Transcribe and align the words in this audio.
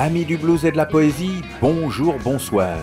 Amis 0.00 0.24
du 0.24 0.36
blues 0.36 0.64
et 0.64 0.70
de 0.70 0.76
la 0.76 0.86
poésie, 0.86 1.42
bonjour, 1.60 2.14
bonsoir. 2.22 2.78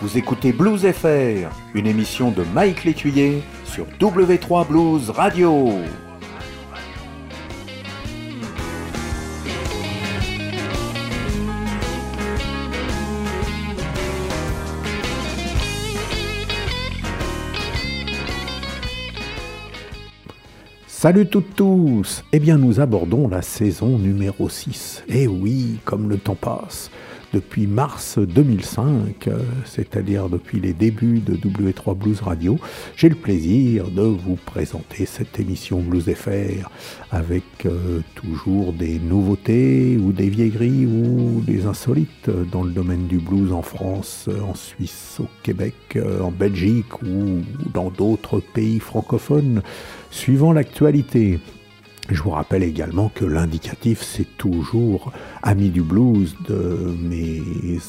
Vous 0.00 0.16
écoutez 0.16 0.52
Blues 0.52 0.86
FR, 0.86 1.50
une 1.74 1.88
émission 1.88 2.30
de 2.30 2.44
Mike 2.54 2.84
Létuyer 2.84 3.42
sur 3.64 3.86
W3 3.98 4.68
Blues 4.68 5.10
Radio. 5.10 5.72
Salut 21.04 21.26
toutes 21.26 21.54
tous 21.54 22.24
Eh 22.32 22.38
bien 22.38 22.56
nous 22.56 22.80
abordons 22.80 23.28
la 23.28 23.42
saison 23.42 23.98
numéro 23.98 24.48
6. 24.48 25.04
Eh 25.08 25.26
oui, 25.26 25.78
comme 25.84 26.08
le 26.08 26.16
temps 26.16 26.34
passe. 26.34 26.90
Depuis 27.34 27.66
mars 27.66 28.18
2005, 28.18 29.26
euh, 29.26 29.38
c'est-à-dire 29.66 30.30
depuis 30.30 30.60
les 30.60 30.72
débuts 30.72 31.18
de 31.18 31.34
W3 31.34 31.94
Blues 31.94 32.20
Radio, 32.20 32.58
j'ai 32.96 33.08
le 33.08 33.16
plaisir 33.16 33.90
de 33.90 34.02
vous 34.02 34.36
présenter 34.36 35.04
cette 35.04 35.38
émission 35.40 35.80
Blues 35.80 36.10
FR 36.14 36.70
avec 37.10 37.42
euh, 37.66 38.00
toujours 38.14 38.72
des 38.72 38.98
nouveautés 39.00 39.98
ou 39.98 40.12
des 40.12 40.30
vieilleries 40.30 40.86
ou 40.86 41.42
des 41.44 41.66
insolites 41.66 42.30
dans 42.52 42.62
le 42.62 42.70
domaine 42.70 43.08
du 43.08 43.18
blues 43.18 43.52
en 43.52 43.62
France, 43.62 44.28
en 44.48 44.54
Suisse, 44.54 45.18
au 45.20 45.26
Québec, 45.42 45.74
euh, 45.96 46.20
en 46.20 46.30
Belgique 46.30 47.02
ou 47.02 47.42
dans 47.74 47.90
d'autres 47.90 48.40
pays 48.40 48.78
francophones 48.78 49.60
suivant 50.14 50.52
l'actualité. 50.52 51.40
Je 52.08 52.22
vous 52.22 52.30
rappelle 52.30 52.62
également 52.62 53.10
que 53.14 53.24
l'indicatif, 53.24 54.02
c'est 54.02 54.36
toujours 54.36 55.12
Ami 55.42 55.70
du 55.70 55.82
blues 55.82 56.36
de 56.48 56.94
mes 57.02 57.42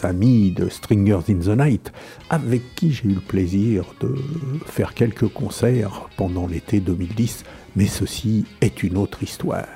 amis 0.03 0.51
de 0.51 0.67
Stringers 0.67 1.29
in 1.29 1.39
the 1.39 1.57
Night, 1.57 1.93
avec 2.29 2.61
qui 2.75 2.91
j'ai 2.91 3.09
eu 3.09 3.13
le 3.13 3.19
plaisir 3.19 3.85
de 4.01 4.15
faire 4.65 4.93
quelques 4.93 5.27
concerts 5.27 6.09
pendant 6.17 6.47
l'été 6.47 6.79
2010, 6.79 7.43
mais 7.75 7.87
ceci 7.87 8.45
est 8.61 8.83
une 8.83 8.97
autre 8.97 9.21
histoire. 9.21 9.67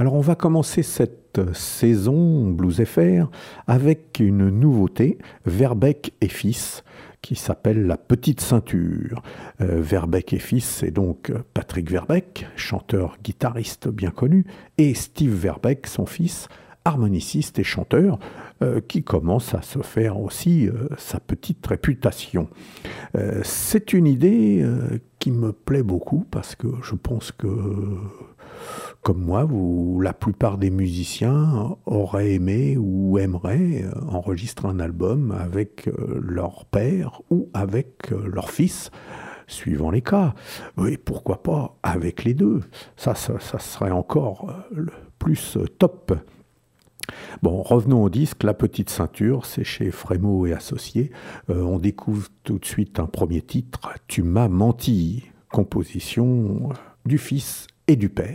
Alors 0.00 0.14
on 0.14 0.20
va 0.20 0.36
commencer 0.36 0.84
cette 0.84 1.40
saison 1.54 2.50
Blues 2.50 2.84
FR 2.84 3.28
avec 3.66 4.20
une 4.20 4.48
nouveauté, 4.48 5.18
Verbeck 5.44 6.12
et 6.20 6.28
Fils, 6.28 6.84
qui 7.20 7.34
s'appelle 7.34 7.84
La 7.84 7.96
Petite 7.96 8.40
Ceinture. 8.40 9.22
Euh, 9.60 9.80
Verbeck 9.80 10.32
et 10.32 10.38
Fils, 10.38 10.64
c'est 10.64 10.92
donc 10.92 11.32
Patrick 11.52 11.90
Verbeck, 11.90 12.46
chanteur 12.54 13.16
guitariste 13.24 13.88
bien 13.88 14.10
connu, 14.10 14.46
et 14.78 14.94
Steve 14.94 15.34
Verbeck, 15.34 15.88
son 15.88 16.06
fils, 16.06 16.46
harmoniciste 16.84 17.58
et 17.58 17.64
chanteur, 17.64 18.20
euh, 18.62 18.80
qui 18.80 19.02
commence 19.02 19.52
à 19.54 19.62
se 19.62 19.80
faire 19.80 20.20
aussi 20.20 20.68
euh, 20.68 20.88
sa 20.96 21.18
petite 21.18 21.66
réputation. 21.66 22.48
Euh, 23.16 23.40
c'est 23.42 23.92
une 23.92 24.06
idée 24.06 24.60
euh, 24.62 24.98
qui 25.18 25.32
me 25.32 25.52
plaît 25.52 25.82
beaucoup 25.82 26.24
parce 26.30 26.54
que 26.54 26.68
je 26.82 26.94
pense 26.94 27.32
que 27.32 27.48
comme 29.02 29.22
moi, 29.22 29.44
vous, 29.44 30.00
la 30.00 30.12
plupart 30.12 30.58
des 30.58 30.70
musiciens 30.70 31.76
auraient 31.86 32.34
aimé 32.34 32.76
ou 32.78 33.18
aimeraient 33.18 33.84
euh, 33.84 33.92
enregistrer 34.08 34.68
un 34.68 34.80
album 34.80 35.30
avec 35.32 35.88
euh, 35.88 36.20
leur 36.20 36.64
père 36.66 37.22
ou 37.30 37.48
avec 37.54 38.12
euh, 38.12 38.26
leur 38.26 38.50
fils, 38.50 38.90
suivant 39.46 39.90
les 39.90 40.02
cas. 40.02 40.34
Et 40.86 40.98
pourquoi 40.98 41.42
pas 41.42 41.78
avec 41.82 42.24
les 42.24 42.34
deux 42.34 42.60
ça, 42.96 43.14
ça, 43.14 43.38
serait 43.58 43.90
encore 43.90 44.52
plus 45.18 45.56
top. 45.78 46.12
Bon, 47.42 47.62
revenons 47.62 48.02
au 48.02 48.10
disque, 48.10 48.42
La 48.42 48.52
Petite 48.52 48.90
Ceinture, 48.90 49.46
c'est 49.46 49.64
chez 49.64 49.90
Frémo 49.90 50.44
et 50.44 50.52
Associés. 50.52 51.10
On 51.48 51.78
découvre 51.78 52.28
tout 52.44 52.58
de 52.58 52.66
suite 52.66 53.00
un 53.00 53.06
premier 53.06 53.40
titre, 53.40 53.94
Tu 54.06 54.22
m'as 54.22 54.48
menti, 54.48 55.24
composition 55.50 56.68
du 57.06 57.16
fils 57.16 57.68
et 57.88 57.96
du 57.96 58.08
père. 58.10 58.26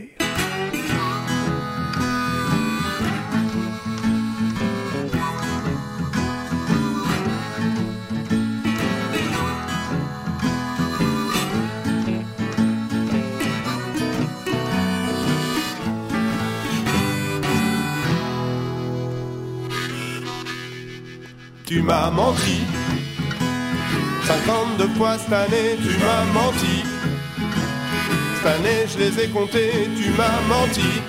Tu 21.65 21.81
m'as 21.81 22.11
menti. 22.11 22.61
52 24.25 24.87
fois 24.89 25.17
cette 25.17 25.33
année, 25.33 25.77
tu 25.81 25.97
m'as 25.99 26.25
menti. 26.33 26.92
Cette 28.43 28.55
année, 28.55 28.85
je 28.91 28.97
les 28.97 29.23
ai 29.23 29.27
comptés, 29.29 29.71
tu 29.95 30.09
m'as 30.17 30.41
menti. 30.49 31.01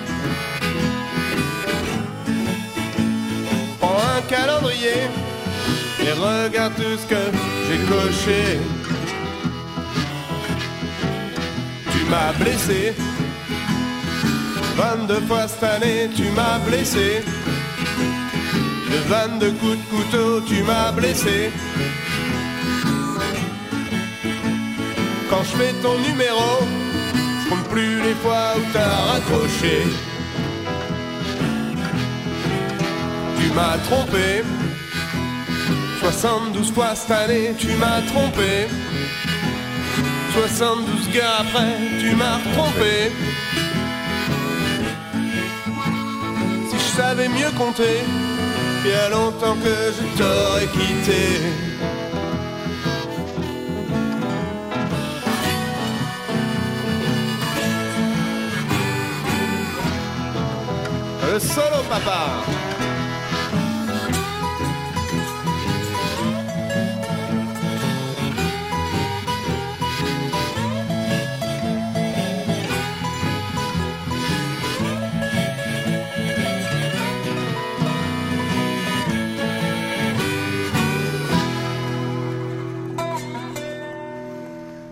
Prends 3.77 3.99
un 4.17 4.21
calendrier 4.21 5.09
et 5.99 6.11
regarde 6.13 6.75
tout 6.75 6.97
ce 6.97 7.05
que 7.05 7.21
j'ai 7.67 7.77
coché. 7.91 8.57
Tu 11.91 12.05
m'as 12.09 12.31
blessé. 12.41 12.93
22 14.77 15.19
fois 15.27 15.49
cette 15.49 15.63
année, 15.63 16.09
tu 16.15 16.29
m'as 16.29 16.59
blessé. 16.59 17.21
De 18.91 19.09
22 19.09 19.51
coups 19.51 19.77
de 19.77 19.89
couteau, 19.89 20.41
tu 20.47 20.63
m'as 20.63 20.93
blessé. 20.93 21.51
Quand 25.29 25.43
je 25.43 25.57
fais 25.57 25.73
ton 25.81 25.97
numéro, 25.99 26.84
compte 27.49 27.67
plus 27.69 28.01
les 28.01 28.15
fois 28.15 28.53
où 28.57 28.61
t'as 28.73 28.95
raccroché. 29.11 29.83
Tu 33.39 33.51
m'as 33.53 33.77
trompé. 33.89 34.43
72 36.01 36.71
fois 36.71 36.95
cette 36.95 37.11
année, 37.11 37.53
tu 37.57 37.69
m'as 37.75 38.01
trompé. 38.01 38.67
72 40.33 41.09
gars 41.13 41.37
après, 41.39 41.77
tu 41.99 42.15
m'as 42.15 42.39
trompé. 42.53 43.11
Si 46.69 46.75
je 46.77 46.97
savais 46.97 47.29
mieux 47.29 47.51
compter, 47.57 48.03
il 48.83 48.91
y 48.91 48.93
a 48.93 49.09
longtemps 49.09 49.55
que 49.63 49.75
je 49.95 50.17
t'aurais 50.17 50.67
quitté. 50.67 51.74
Le 61.35 61.41
solo 61.41 61.83
papa. 61.89 62.29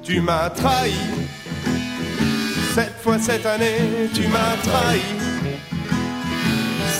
Tu 0.03 0.19
m'as 0.19 0.49
trahi. 0.49 0.91
Sept 2.75 2.91
fois 3.01 3.17
cette 3.17 3.45
année, 3.45 4.09
tu 4.13 4.27
m'as 4.27 4.57
trahi. 4.61 5.22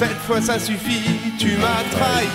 Cette 0.04 0.20
fois 0.24 0.42
ça 0.42 0.60
suffit, 0.60 1.34
tu 1.40 1.56
m'as 1.56 1.84
trahi. 1.96 2.28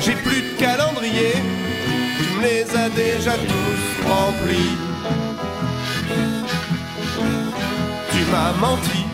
J'ai 0.00 0.12
plus 0.12 0.40
de 0.40 0.58
calendrier, 0.58 1.34
tu 2.16 2.38
me 2.38 2.42
les 2.44 2.76
as 2.76 2.88
déjà 2.88 3.32
tous 3.32 4.08
remplis. 4.08 4.78
Tu 8.10 8.24
m'as 8.32 8.52
menti. 8.58 9.04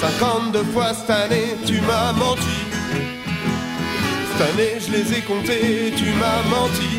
52 0.00 0.64
fois 0.72 0.92
cette 0.92 1.10
année, 1.10 1.56
tu 1.64 1.80
m'as 1.82 2.12
menti. 2.12 2.58
Cette 4.32 4.48
année, 4.50 4.80
je 4.84 4.90
les 4.90 5.18
ai 5.18 5.22
comptés, 5.22 5.94
tu 5.96 6.10
m'as 6.20 6.42
menti. 6.50 6.98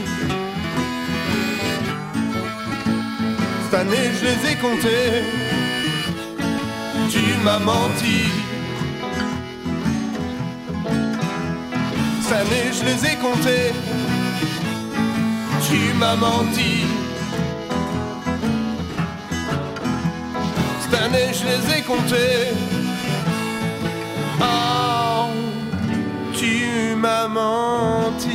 Cette 3.66 3.80
année, 3.82 4.10
je 4.18 4.24
les 4.24 4.52
ai 4.52 4.56
comptés, 4.56 5.57
menti. 7.56 8.20
Cette 12.22 12.34
année, 12.34 12.68
je 12.78 12.84
les 12.84 13.00
ai 13.12 13.16
comptés, 13.16 13.72
tu 15.68 15.80
m'as 15.98 16.16
menti. 16.16 16.86
Cette 20.82 21.02
année, 21.02 21.32
je 21.40 21.44
les 21.52 21.78
ai 21.78 21.82
comptés. 21.84 22.54
Oh, 24.42 25.30
tu 26.38 26.96
m'as 26.96 27.28
menti. 27.28 28.27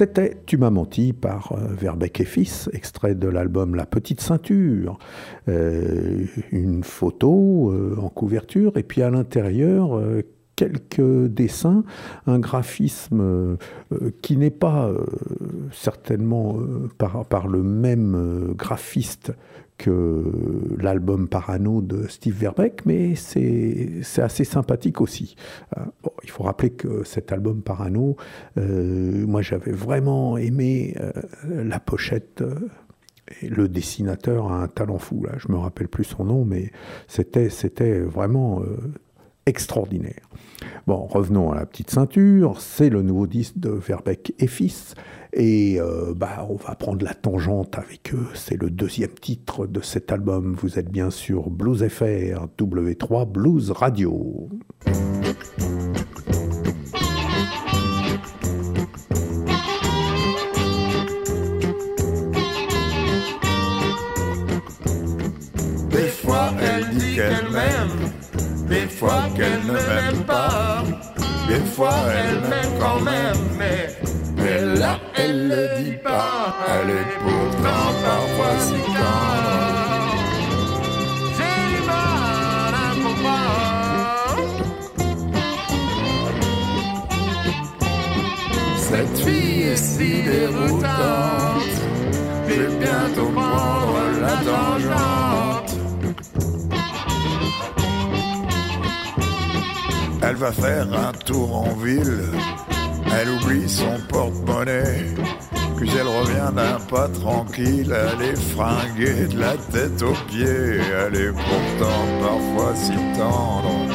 C'était 0.00 0.38
Tu 0.46 0.56
m'as 0.56 0.70
menti 0.70 1.12
par 1.12 1.52
euh, 1.52 1.74
Verbeck 1.74 2.22
et 2.22 2.24
Fils, 2.24 2.70
extrait 2.72 3.14
de 3.14 3.28
l'album 3.28 3.74
La 3.74 3.84
Petite 3.84 4.22
Ceinture. 4.22 4.98
Euh, 5.46 6.24
une 6.52 6.84
photo 6.84 7.70
euh, 7.70 7.96
en 8.00 8.08
couverture 8.08 8.78
et 8.78 8.82
puis 8.82 9.02
à 9.02 9.10
l'intérieur 9.10 10.00
quelques 10.56 11.26
dessins, 11.26 11.84
un 12.26 12.38
graphisme 12.38 13.58
qui 14.22 14.38
n'est 14.38 14.50
pas 14.50 14.90
certainement 15.70 16.56
par, 16.96 17.48
le 17.48 17.62
même 17.62 18.54
graphiste 18.56 19.32
l'album 19.86 21.28
Parano 21.28 21.80
de 21.80 22.06
Steve 22.08 22.34
Verbeck, 22.34 22.84
mais 22.86 23.14
c'est 23.14 24.02
assez 24.18 24.44
sympathique 24.44 25.00
aussi. 25.00 25.36
Euh, 25.76 25.82
il 26.22 26.30
faut 26.30 26.44
rappeler 26.44 26.70
que 26.70 27.04
cet 27.04 27.32
album 27.32 27.62
Parano, 27.62 28.16
euh, 28.58 29.26
moi 29.26 29.42
j'avais 29.42 29.72
vraiment 29.72 30.36
aimé 30.36 30.96
euh, 31.00 31.12
la 31.64 31.80
pochette. 31.80 32.42
et 33.42 33.48
le 33.48 33.68
dessinateur 33.68 34.50
a 34.50 34.62
un 34.62 34.68
talent 34.68 34.98
fou, 34.98 35.24
là. 35.24 35.32
je 35.38 35.50
me 35.52 35.56
rappelle 35.56 35.88
plus 35.88 36.04
son 36.04 36.24
nom, 36.24 36.44
mais 36.44 36.72
c'était 37.06 38.00
vraiment 38.00 38.62
extraordinaire. 39.46 40.28
Bon, 40.86 41.06
revenons 41.06 41.52
à 41.52 41.54
la 41.54 41.66
petite 41.66 41.90
ceinture. 41.90 42.60
C'est 42.60 42.88
le 42.88 43.02
nouveau 43.02 43.26
disque 43.26 43.58
de 43.58 43.70
Verbeck 43.70 44.34
et 44.38 44.46
Fils. 44.46 44.94
Et 45.32 45.80
euh, 45.80 46.12
bah, 46.14 46.46
on 46.48 46.56
va 46.56 46.74
prendre 46.74 47.04
la 47.04 47.14
tangente 47.14 47.78
avec 47.78 48.12
eux. 48.14 48.26
C'est 48.34 48.60
le 48.60 48.70
deuxième 48.70 49.14
titre 49.14 49.66
de 49.66 49.80
cet 49.80 50.10
album. 50.12 50.56
Vous 50.60 50.78
êtes 50.78 50.90
bien 50.90 51.10
sûr 51.10 51.50
Blues 51.50 51.86
FR, 51.86 52.48
W3 52.58 53.30
Blues 53.30 53.70
Radio. 53.70 54.48
Elle 71.88 72.40
m'aime 72.48 72.78
quand 72.78 73.00
même, 73.00 73.36
mais, 73.58 73.88
mais 74.36 74.78
là 74.78 74.98
elle 75.14 75.48
le 75.48 75.82
dit 75.82 75.96
pas, 75.96 76.54
elle 76.68 76.90
est 76.90 77.18
pourtant 77.24 77.92
parfois 78.04 78.54
si 78.60 78.80
tendre. 78.96 80.10
J'ai 81.36 81.86
mal 81.86 82.74
à. 82.74 82.90
Cette 88.76 89.18
fille 89.18 89.62
est 89.62 89.76
si 89.76 90.22
déroutante. 90.22 90.88
Je 92.48 92.54
vais 92.54 92.68
bientôt 92.78 93.30
prendre 93.32 94.20
la 94.20 94.36
tangente. 94.48 95.29
Va 100.40 100.52
faire 100.52 100.86
un 100.94 101.12
tour 101.12 101.54
en 101.54 101.74
ville. 101.84 102.24
Elle 103.12 103.28
oublie 103.28 103.68
son 103.68 103.98
porte-monnaie. 104.08 105.04
Puis 105.76 105.90
elle 105.98 106.08
revient 106.08 106.50
d'un 106.56 106.78
pas 106.88 107.08
tranquille. 107.08 107.94
Elle 107.94 108.22
est 108.22 108.40
fringuée 108.54 109.26
de 109.26 109.38
la 109.38 109.54
tête 109.70 110.00
aux 110.02 110.16
pieds. 110.28 110.80
Elle 111.02 111.14
est 111.14 111.32
pourtant 111.32 112.06
parfois 112.22 112.74
si 112.74 112.96
tendre. 113.18 113.86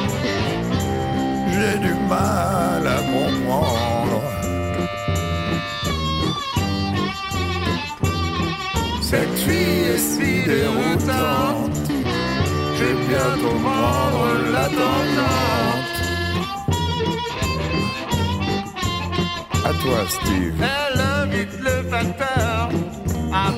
J'ai 1.51 1.79
du 1.79 1.93
mal 2.07 2.85
à 2.95 2.99
comprendre. 3.15 4.21
Cette 9.01 9.37
fille 9.45 9.85
est 9.95 9.97
si 9.97 10.43
déroutante. 10.45 11.71
Je 12.77 12.83
vais 12.83 12.93
bientôt 13.07 13.57
prendre 13.63 14.27
la 14.53 14.65
tangente. 14.65 15.74
À 19.65 19.69
toi, 19.69 19.97
Steve. 20.07 20.53
Elle 20.61 21.01
invite 21.01 21.59
le 21.59 21.89
facteur 21.89 22.69
à 23.33 23.51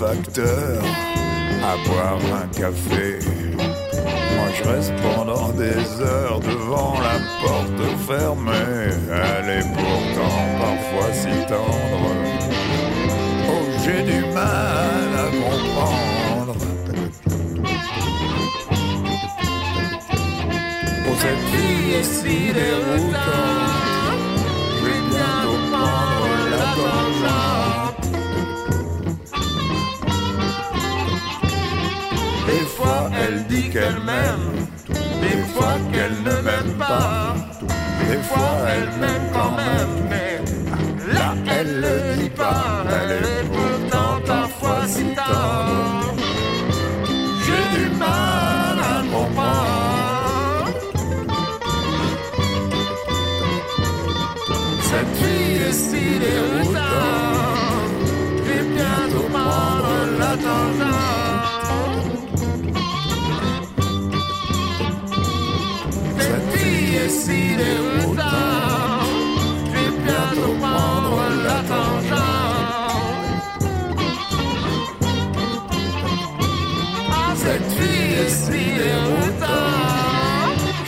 facteur 0.00 0.82
à 1.62 1.76
boire 1.86 2.18
un 2.42 2.48
café. 2.58 3.18
Moi 4.34 4.48
je 4.56 4.62
reste 4.66 4.94
pendant 5.02 5.50
des 5.50 6.00
heures 6.00 6.40
devant 6.40 6.94
la 7.08 7.16
porte 7.42 7.82
fermée. 8.08 8.94
Elle 9.12 9.50
est 9.58 9.68
pourtant 9.74 10.40
parfois 10.58 11.12
si 11.12 11.34
tendre. 11.46 12.14
Oh, 13.46 13.64
j'ai 13.84 14.02
du 14.02 14.20
mal 14.32 15.10
à 15.22 15.28
comprendre. 15.42 16.54
Oh, 21.08 21.14
cette 21.18 21.44
fille 21.50 21.92
est 22.00 22.04
si 22.04 22.38
déroutante. 22.54 23.18
Je 24.76 24.84
vais 24.86 25.02
bientôt 25.10 25.58
prendre 25.70 26.24
la 26.52 26.64
tangente. 26.74 27.39
Dit 33.50 33.68
qu'elle 33.68 34.00
m'aime. 34.08 34.46
Des 35.22 35.42
fois, 35.52 35.76
qu'elle 35.92 36.18
ne 36.28 36.36
m'aime 36.46 36.72
pas. 36.78 37.34
Des 38.00 38.18
fois, 38.28 38.54
elle 38.74 38.90
m'aime 39.00 39.26
quand 39.32 39.52
même. 39.64 39.94
Mais 40.10 40.32
là, 41.14 41.34
elle 41.56 41.72
le 41.84 42.22
dit 42.22 42.30
pas. 42.30 42.84
Elle 42.98 43.12
est 43.34 43.44
pourtant 43.56 44.14
parfois 44.26 44.82
si 44.86 45.04
tendre. 45.20 46.14
J'ai 47.44 47.64
du 47.76 47.86
mal 48.04 48.76
à 48.92 48.96
comprendre. 49.14 50.70
Cette 54.90 55.12
fille 55.20 55.56
est 55.68 55.72
si. 55.72 56.00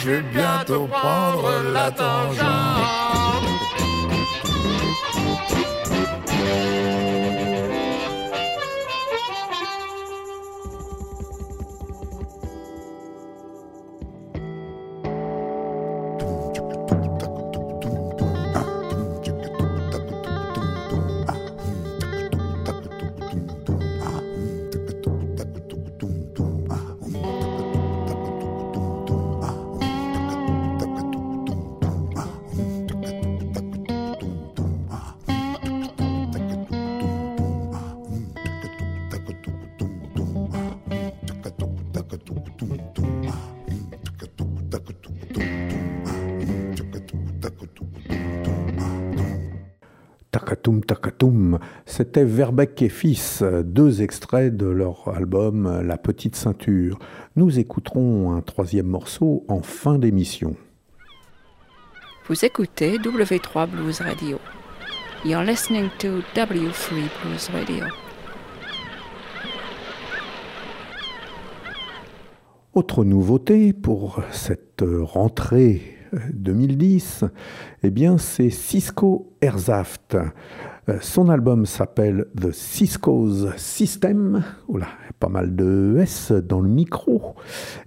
Je 0.05 0.11
vais 0.11 0.23
bientôt 0.23 0.89
prendre 0.89 1.73
la 1.73 1.91
tangente. 1.93 3.22
C'était 52.15 52.25
Verbeck 52.25 52.83
et 52.83 52.91
Fils, 52.91 53.43
deux 53.65 54.03
extraits 54.03 54.55
de 54.55 54.67
leur 54.67 55.09
album 55.09 55.81
La 55.83 55.97
Petite 55.97 56.37
Ceinture. 56.37 56.99
Nous 57.37 57.59
écouterons 57.59 58.35
un 58.35 58.43
troisième 58.43 58.85
morceau 58.85 59.47
en 59.49 59.63
fin 59.63 59.99
d'émission. 59.99 60.55
Vous 62.29 62.45
écoutez 62.45 62.99
W3 62.99 63.67
Blues 63.67 64.03
Radio. 64.03 64.39
You're 65.25 65.43
listening 65.43 65.89
to 66.01 66.21
W3 66.35 67.09
Blues 67.23 67.49
Radio. 67.51 67.87
Autre 72.75 73.05
nouveauté 73.05 73.73
pour 73.73 74.23
cette 74.33 74.85
rentrée 74.87 75.97
2010, 76.35 77.25
eh 77.83 77.91
bien 77.91 78.19
c'est 78.19 78.51
Cisco 78.51 79.33
Airzaft. 79.41 80.19
Euh, 80.89 80.99
Son 81.01 81.29
album 81.29 81.65
s'appelle 81.67 82.27
The 82.41 82.51
Cisco's 82.51 83.57
System. 83.57 84.43
Pas 85.21 85.29
mal 85.29 85.55
de 85.55 85.97
S 86.01 86.33
dans 86.33 86.61
le 86.61 86.69
micro. 86.69 87.37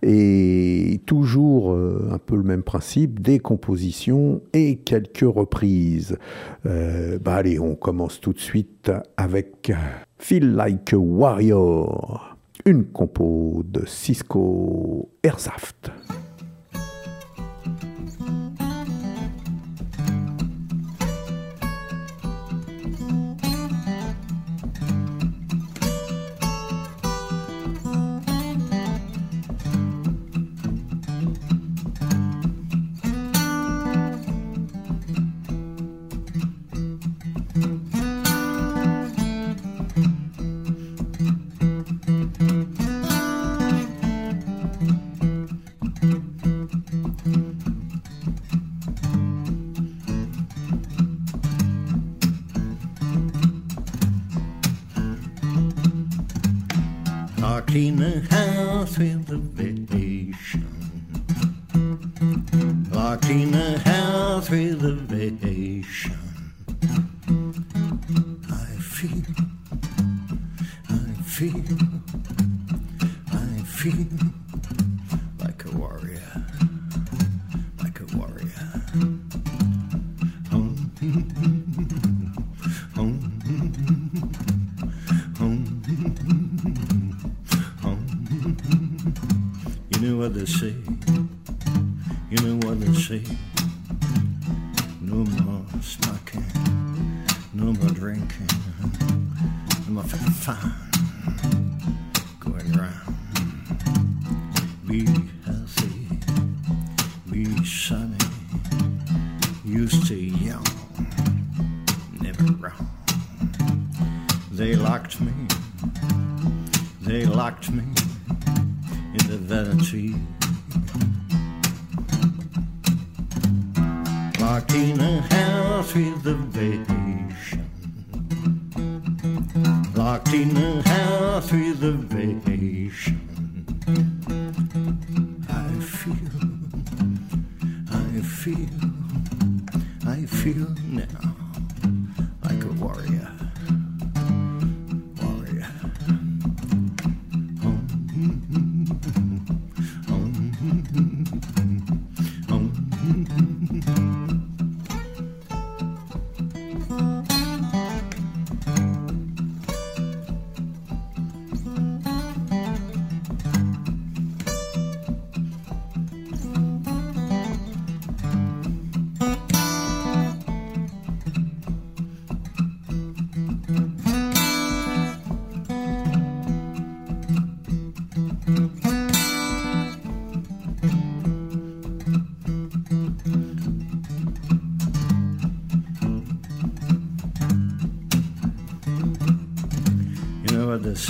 Et 0.02 1.02
toujours 1.06 1.74
euh, 1.74 2.10
un 2.12 2.18
peu 2.18 2.38
le 2.38 2.44
même 2.44 2.64
principe, 2.64 3.20
des 3.20 3.40
compositions 3.40 4.42
et 4.54 4.78
quelques 4.78 5.28
reprises. 5.28 6.18
Euh, 6.66 7.20
bah 7.20 7.36
allez, 7.36 7.60
on 7.60 7.76
commence 7.76 8.22
tout 8.22 8.34
de 8.34 8.40
suite 8.40 8.92
avec 9.18 9.74
Feel 10.18 10.56
Like 10.56 10.94
a 10.94 10.98
Warrior, 10.98 12.38
une 12.66 12.86
compo 12.86 13.64
de 13.66 13.86
Cisco 13.86 15.10
Airzaft. 15.22 15.92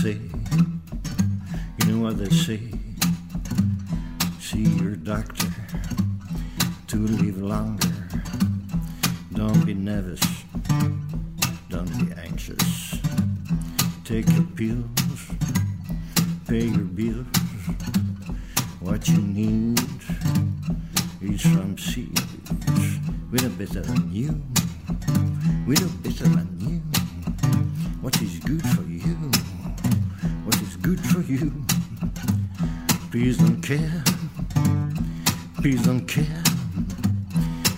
You 0.03 0.24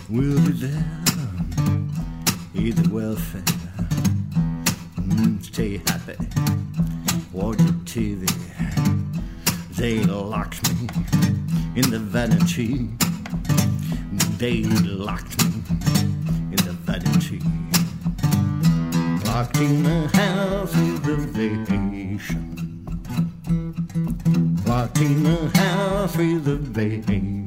We'll 0.09 0.39
be 0.39 0.53
there. 0.53 0.85
Eat 2.55 2.77
the 2.77 2.89
welfare. 2.89 3.41
Mm, 5.01 5.43
stay 5.43 5.81
happy. 5.85 6.15
Watch 7.33 7.57
the 7.57 7.73
TV. 7.83 8.25
They 9.75 9.99
locked 10.05 10.63
me 10.69 10.87
in 11.75 11.89
the 11.91 11.99
vanity. 11.99 12.87
They 14.37 14.63
locked 14.63 15.43
me 15.43 15.61
in 16.51 16.59
the 16.63 16.77
vanity. 16.87 17.41
Locked 19.25 19.57
in 19.57 19.83
the 19.83 20.07
house 20.13 20.73
with 20.73 21.03
the 21.03 21.17
vacation. 21.35 22.87
Locked 24.65 24.99
in 24.99 25.23
the 25.23 25.49
house 25.53 26.15
with 26.15 26.45
the 26.45 26.55
vacation. 26.55 27.46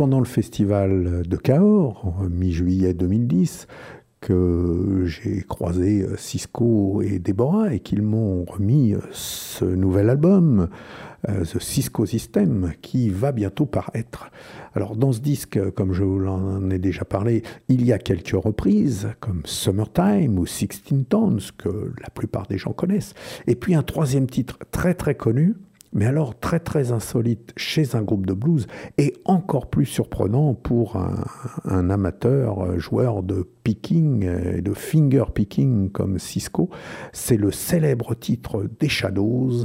Pendant 0.00 0.18
le 0.18 0.24
festival 0.24 1.28
de 1.28 1.36
Cahors, 1.36 2.06
en 2.06 2.30
mi-juillet 2.30 2.94
2010, 2.94 3.66
que 4.22 5.02
j'ai 5.04 5.42
croisé 5.42 6.06
Cisco 6.16 7.02
et 7.02 7.18
Déborah 7.18 7.74
et 7.74 7.80
qu'ils 7.80 8.00
m'ont 8.00 8.46
remis 8.46 8.94
ce 9.10 9.66
nouvel 9.66 10.08
album, 10.08 10.70
euh, 11.28 11.44
The 11.44 11.60
Cisco 11.60 12.06
System, 12.06 12.72
qui 12.80 13.10
va 13.10 13.30
bientôt 13.30 13.66
paraître. 13.66 14.30
Alors 14.74 14.96
dans 14.96 15.12
ce 15.12 15.20
disque, 15.20 15.60
comme 15.72 15.92
je 15.92 16.02
vous 16.02 16.18
l'en 16.18 16.70
ai 16.70 16.78
déjà 16.78 17.04
parlé, 17.04 17.42
il 17.68 17.84
y 17.84 17.92
a 17.92 17.98
quelques 17.98 18.42
reprises, 18.42 19.10
comme 19.20 19.42
Summertime 19.44 20.38
ou 20.38 20.46
Sixteen 20.46 21.04
Tones, 21.04 21.42
que 21.58 21.92
la 22.00 22.08
plupart 22.08 22.46
des 22.46 22.56
gens 22.56 22.72
connaissent. 22.72 23.12
Et 23.46 23.54
puis 23.54 23.74
un 23.74 23.82
troisième 23.82 24.28
titre 24.28 24.60
très 24.70 24.94
très 24.94 25.14
connu, 25.14 25.56
mais 25.92 26.06
alors 26.06 26.38
très 26.38 26.60
très 26.60 26.92
insolite 26.92 27.52
chez 27.56 27.94
un 27.96 28.02
groupe 28.02 28.26
de 28.26 28.32
blues 28.32 28.66
et 28.98 29.14
encore 29.24 29.68
plus 29.68 29.86
surprenant 29.86 30.54
pour 30.54 30.96
un, 30.96 31.90
amateur 31.90 32.64
euh, 32.64 32.78
joueur 32.78 33.22
de 33.22 33.48
picking 33.64 34.24
et 34.24 34.62
de 34.62 34.72
finger 34.72 35.24
picking 35.34 35.90
comme 35.90 36.18
Cisco, 36.18 36.70
c'est 37.12 37.36
le 37.36 37.50
célèbre 37.50 38.14
titre 38.14 38.68
des 38.78 38.88
Shadows, 38.88 39.64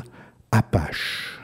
Apache. 0.52 1.42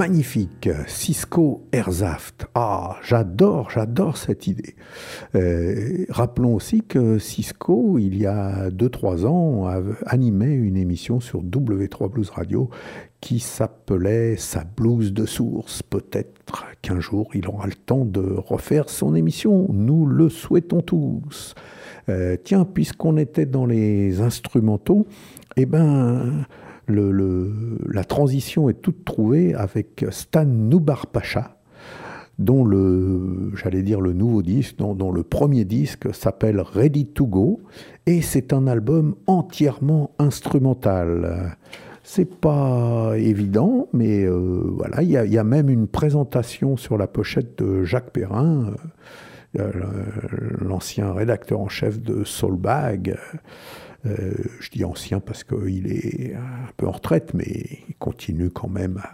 Magnifique, 0.00 0.70
Cisco 0.86 1.66
Airsaft. 1.72 2.46
Ah, 2.54 2.96
j'adore, 3.02 3.68
j'adore 3.70 4.16
cette 4.16 4.46
idée. 4.46 4.74
Euh, 5.34 6.06
rappelons 6.08 6.54
aussi 6.54 6.80
que 6.80 7.18
Cisco, 7.18 7.98
il 7.98 8.16
y 8.16 8.24
a 8.24 8.70
2-3 8.70 9.26
ans, 9.26 9.66
a 9.66 9.82
animé 10.06 10.46
une 10.46 10.78
émission 10.78 11.20
sur 11.20 11.42
W3 11.42 12.08
Blues 12.08 12.30
Radio 12.30 12.70
qui 13.20 13.40
s'appelait 13.40 14.36
Sa 14.38 14.64
blues 14.64 15.12
de 15.12 15.26
source. 15.26 15.82
Peut-être 15.82 16.64
qu'un 16.80 17.00
jour 17.00 17.28
il 17.34 17.46
aura 17.46 17.66
le 17.66 17.74
temps 17.74 18.06
de 18.06 18.22
refaire 18.22 18.88
son 18.88 19.14
émission. 19.14 19.66
Nous 19.70 20.06
le 20.06 20.30
souhaitons 20.30 20.80
tous. 20.80 21.54
Euh, 22.08 22.38
tiens, 22.42 22.64
puisqu'on 22.64 23.18
était 23.18 23.44
dans 23.44 23.66
les 23.66 24.22
instrumentaux, 24.22 25.06
eh 25.58 25.66
ben 25.66 26.46
la 26.90 28.04
transition 28.04 28.68
est 28.68 28.80
toute 28.80 29.04
trouvée 29.04 29.54
avec 29.54 30.04
Stan 30.10 30.44
Nubar 30.44 31.06
Pacha, 31.06 31.56
dont 32.38 32.64
le, 32.64 33.52
j'allais 33.54 33.82
dire 33.82 34.00
le 34.00 34.12
nouveau 34.12 34.42
disque, 34.42 34.76
dont, 34.78 35.12
le 35.12 35.22
premier 35.22 35.64
disque 35.64 36.12
s'appelle 36.14 36.60
Ready 36.60 37.06
to 37.06 37.26
Go, 37.26 37.60
et 38.06 38.22
c'est 38.22 38.52
un 38.52 38.66
album 38.66 39.14
entièrement 39.26 40.12
instrumental. 40.18 41.56
C'est 42.02 42.34
pas 42.40 43.12
évident, 43.16 43.88
mais 43.92 44.24
euh, 44.24 44.62
voilà, 44.76 45.02
il 45.02 45.10
y, 45.10 45.38
a 45.38 45.44
même 45.44 45.68
une 45.68 45.86
présentation 45.86 46.76
sur 46.76 46.96
la 46.96 47.06
pochette 47.06 47.62
de 47.62 47.84
Jacques 47.84 48.10
Perrin, 48.10 48.72
euh, 49.58 49.70
l'ancien 50.60 51.12
rédacteur 51.12 51.60
en 51.60 51.68
chef 51.68 52.00
de 52.00 52.24
Soulbag. 52.24 53.18
Euh, 54.06 54.32
je 54.60 54.70
dis 54.70 54.84
ancien 54.84 55.20
parce 55.20 55.44
qu'il 55.44 55.92
est 55.92 56.34
un 56.34 56.70
peu 56.76 56.86
en 56.86 56.92
retraite, 56.92 57.34
mais 57.34 57.80
il 57.88 57.94
continue 57.96 58.50
quand 58.50 58.68
même 58.68 58.98
à 58.98 59.10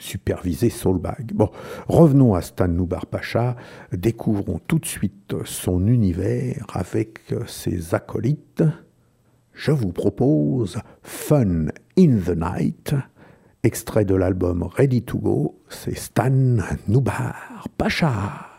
superviser 0.00 0.70
Soulbag. 0.70 1.32
Bon, 1.34 1.50
revenons 1.86 2.34
à 2.34 2.40
Stan 2.40 2.68
Noubar 2.68 3.06
Pacha, 3.06 3.56
découvrons 3.92 4.58
tout 4.66 4.78
de 4.78 4.86
suite 4.86 5.34
son 5.44 5.86
univers 5.86 6.66
avec 6.72 7.20
ses 7.46 7.94
acolytes. 7.94 8.64
Je 9.52 9.70
vous 9.70 9.92
propose 9.92 10.78
Fun 11.02 11.66
in 11.98 12.18
the 12.18 12.34
Night, 12.34 12.94
extrait 13.62 14.06
de 14.06 14.14
l'album 14.14 14.62
Ready 14.62 15.02
to 15.02 15.18
Go, 15.18 15.60
c'est 15.68 15.96
Stan 15.96 16.56
Noubar 16.88 17.68
Pacha. 17.76 18.51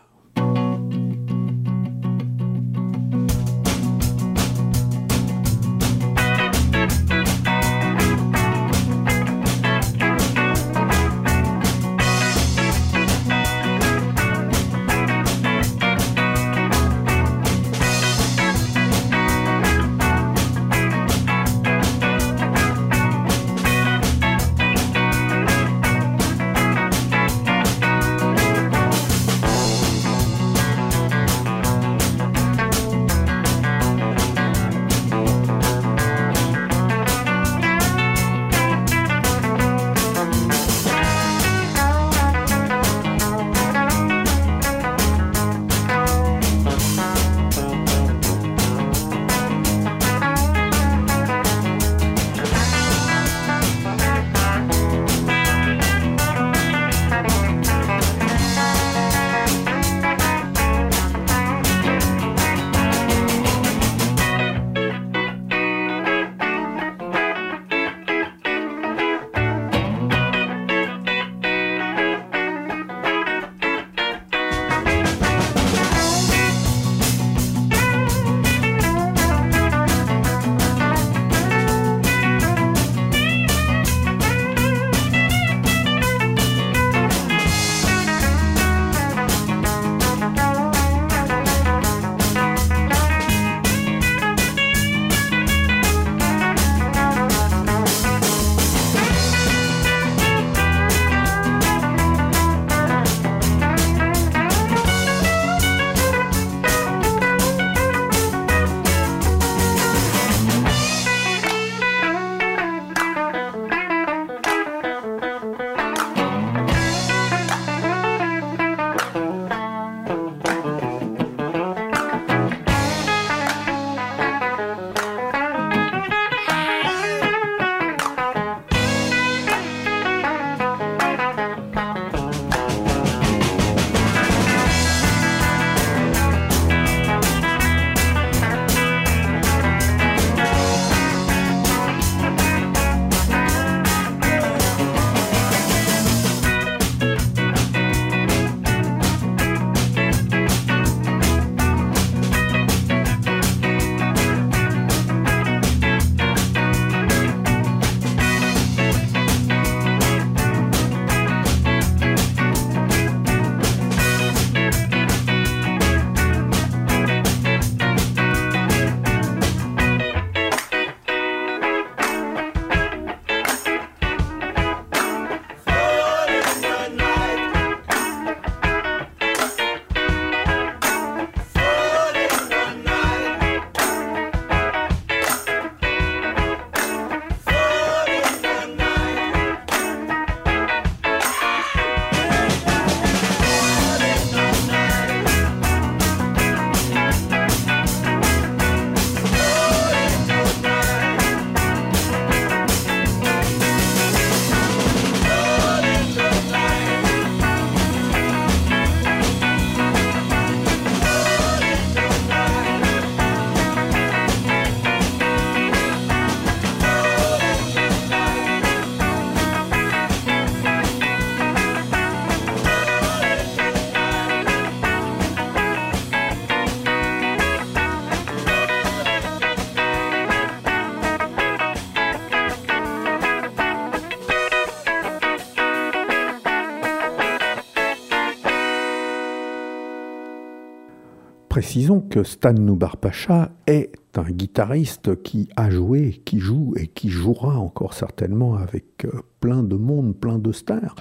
Précisons 241.74 242.02
que 242.02 242.22
Stan 242.22 242.52
Noubar 242.52 242.98
Pacha 242.98 243.50
est 243.66 243.90
un 244.16 244.30
guitariste 244.30 245.20
qui 245.24 245.48
a 245.56 245.70
joué, 245.70 246.22
qui 246.24 246.38
joue 246.38 246.72
et 246.76 246.86
qui 246.86 247.08
jouera 247.08 247.58
encore 247.58 247.94
certainement 247.94 248.54
avec 248.54 249.04
euh, 249.04 249.10
plein 249.40 249.64
de 249.64 249.74
monde, 249.74 250.14
plein 250.14 250.38
de 250.38 250.52
stars. 250.52 250.94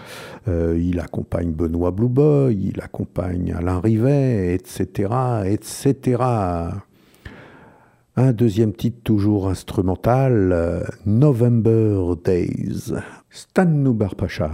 Euh, 0.48 0.76
il 0.82 1.00
accompagne 1.00 1.52
Benoît 1.52 1.92
Blueboy, 1.92 2.56
il 2.56 2.82
accompagne 2.82 3.54
Alain 3.54 3.82
Rivet, 3.82 4.56
etc., 4.56 5.14
etc. 5.46 6.24
Un 8.16 8.34
deuxième 8.34 8.74
titre 8.74 8.98
toujours 9.04 9.50
instrumental, 9.50 10.50
euh, 10.54 10.82
November 11.06 12.16
Days. 12.26 12.96
Stan 13.30 13.66
Noubar 13.66 14.16
Pacha. 14.16 14.50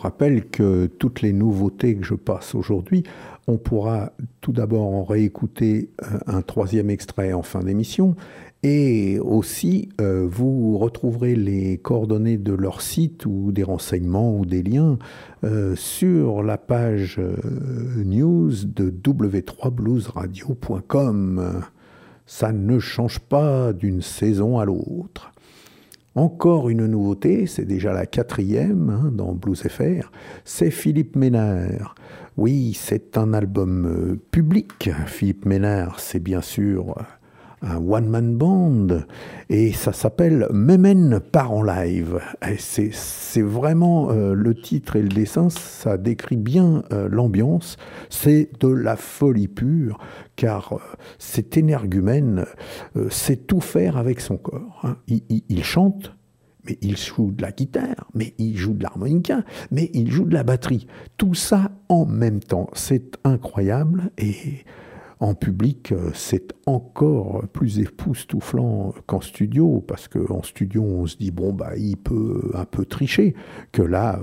Rappelle 0.00 0.46
que 0.46 0.86
toutes 0.86 1.22
les 1.22 1.32
nouveautés 1.32 1.96
que 1.96 2.04
je 2.04 2.14
passe 2.14 2.54
aujourd'hui, 2.54 3.02
on 3.46 3.56
pourra 3.58 4.12
tout 4.40 4.52
d'abord 4.52 4.86
en 4.86 5.04
réécouter 5.04 5.90
euh, 6.02 6.18
un 6.26 6.42
troisième 6.42 6.90
extrait 6.90 7.32
en 7.32 7.42
fin 7.42 7.60
d'émission 7.60 8.16
et 8.62 9.18
aussi 9.18 9.88
euh, 10.00 10.28
vous 10.30 10.78
retrouverez 10.78 11.34
les 11.34 11.78
coordonnées 11.78 12.36
de 12.36 12.52
leur 12.52 12.82
site 12.82 13.24
ou 13.26 13.50
des 13.52 13.62
renseignements 13.62 14.36
ou 14.36 14.44
des 14.44 14.62
liens 14.62 14.98
euh, 15.44 15.74
sur 15.76 16.42
la 16.42 16.58
page 16.58 17.18
news 17.96 18.52
de 18.64 18.90
w3bluesradio.com. 18.90 21.62
Ça 22.26 22.52
ne 22.52 22.78
change 22.78 23.18
pas 23.18 23.72
d'une 23.72 24.02
saison 24.02 24.58
à 24.58 24.64
l'autre. 24.64 25.29
Encore 26.16 26.68
une 26.68 26.86
nouveauté, 26.86 27.46
c'est 27.46 27.64
déjà 27.64 27.92
la 27.92 28.04
quatrième 28.04 28.90
hein, 28.90 29.12
dans 29.12 29.32
Blues 29.32 29.62
FR, 29.62 30.10
c'est 30.44 30.72
Philippe 30.72 31.14
Ménard. 31.14 31.94
Oui, 32.36 32.72
c'est 32.74 33.16
un 33.16 33.32
album 33.32 33.86
euh, 33.86 34.20
public. 34.32 34.90
Philippe 35.06 35.46
Ménard, 35.46 36.00
c'est 36.00 36.18
bien 36.18 36.40
sûr 36.40 36.96
un 37.62 37.76
one-man 37.76 38.36
band 38.36 38.86
et 39.48 39.72
ça 39.72 39.92
s'appelle 39.92 40.46
Memen 40.52 41.20
part 41.20 41.52
en 41.52 41.62
live. 41.62 42.20
C'est 42.58 43.42
vraiment 43.42 44.10
euh, 44.10 44.34
le 44.34 44.54
titre 44.54 44.96
et 44.96 45.02
le 45.02 45.08
dessin, 45.08 45.50
ça 45.50 45.96
décrit 45.96 46.36
bien 46.36 46.82
euh, 46.92 47.08
l'ambiance. 47.10 47.76
C'est 48.08 48.50
de 48.60 48.68
la 48.68 48.96
folie 48.96 49.48
pure 49.48 49.98
car 50.36 50.78
cet 51.18 51.56
énergumène 51.56 52.46
sait 53.10 53.36
tout 53.36 53.60
faire 53.60 53.98
avec 53.98 54.20
son 54.20 54.38
corps. 54.38 54.80
Hein. 54.84 54.96
il 55.06 55.64
chante, 55.64 56.14
mais 56.66 56.78
il 56.82 56.96
joue 56.96 57.32
de 57.32 57.42
la 57.42 57.52
guitare, 57.52 58.08
mais 58.14 58.34
il 58.38 58.56
joue 58.56 58.74
de 58.74 58.82
l'harmonica, 58.82 59.42
mais 59.70 59.90
il 59.94 60.10
joue 60.10 60.24
de 60.24 60.34
la 60.34 60.44
batterie. 60.44 60.86
Tout 61.16 61.34
ça 61.34 61.70
en 61.88 62.06
même 62.06 62.40
temps. 62.40 62.68
C'est 62.74 63.16
incroyable 63.24 64.10
et 64.18 64.64
En 65.20 65.34
public, 65.34 65.92
euh, 65.92 66.10
c'est 66.14 66.54
encore 66.64 67.44
plus 67.52 67.78
époustouflant 67.78 68.94
qu'en 69.06 69.20
studio, 69.20 69.84
parce 69.86 70.08
qu'en 70.08 70.42
studio, 70.42 70.82
on 70.82 71.06
se 71.06 71.18
dit, 71.18 71.30
bon, 71.30 71.52
bah, 71.52 71.76
il 71.76 71.98
peut 71.98 72.50
un 72.54 72.64
peu 72.64 72.86
tricher, 72.86 73.34
que 73.70 73.82
là, 73.82 74.18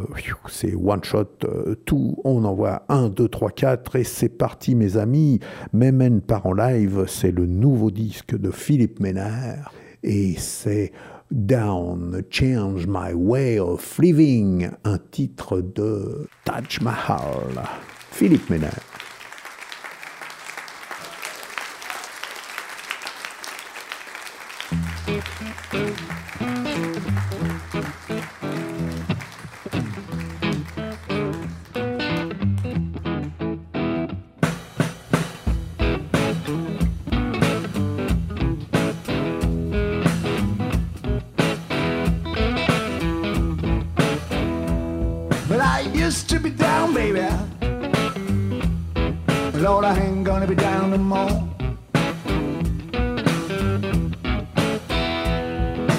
c'est 0.50 0.74
one 0.74 1.04
shot, 1.04 1.28
euh, 1.44 1.76
tout, 1.86 2.18
on 2.24 2.44
envoie 2.46 2.84
1, 2.90 3.10
2, 3.10 3.28
3, 3.28 3.52
4, 3.52 3.96
et 3.98 4.04
c'est 4.04 4.30
parti, 4.30 4.74
mes 4.74 4.98
amis. 4.98 5.40
Memen 5.72 6.20
part 6.20 6.48
en 6.48 6.54
live, 6.54 7.06
c'est 7.08 7.32
le 7.32 7.46
nouveau 7.46 7.92
disque 7.92 8.36
de 8.36 8.50
Philippe 8.50 9.00
Ménard, 9.00 9.72
et 10.02 10.34
c'est 10.40 10.92
Down, 11.30 12.24
Change 12.32 12.88
My 12.88 13.14
Way 13.14 13.60
of 13.60 14.00
Living, 14.00 14.70
un 14.84 14.98
titre 14.98 15.62
de 15.62 16.28
Taj 16.44 16.82
Mahal. 16.82 17.62
Philippe 18.12 18.50
Ménard. 18.50 18.97
Lord, 49.68 49.84
I 49.84 50.00
ain't 50.00 50.24
gonna 50.24 50.48
be 50.48 50.56
down 50.56 50.92
no 50.92 50.98
more. 50.98 51.44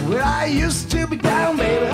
Well, 0.09 0.25
I 0.25 0.47
used 0.47 0.91
to 0.93 1.07
be 1.07 1.19
down, 1.19 1.59
baby. 1.59 1.93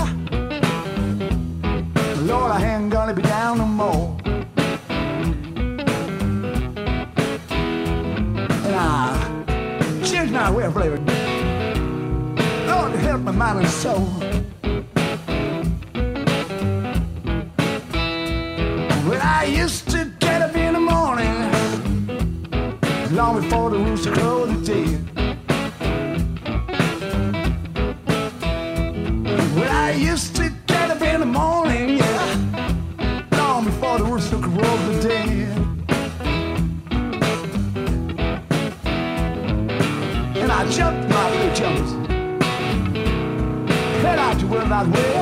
Lord, 2.30 2.52
I 2.52 2.60
ain't 2.64 2.90
gonna 2.90 3.12
be 3.12 3.22
down 3.22 3.58
no 3.58 3.66
more. 3.66 4.16
And 8.66 8.74
I 8.76 9.18
changed 10.04 10.32
my 10.32 10.52
way 10.52 10.66
of 10.66 10.76
living. 10.76 11.04
Lord, 12.68 12.92
help 12.92 13.20
my 13.22 13.32
mind 13.32 13.58
and 13.58 13.68
soul. 13.68 14.06
highway. 44.92 45.13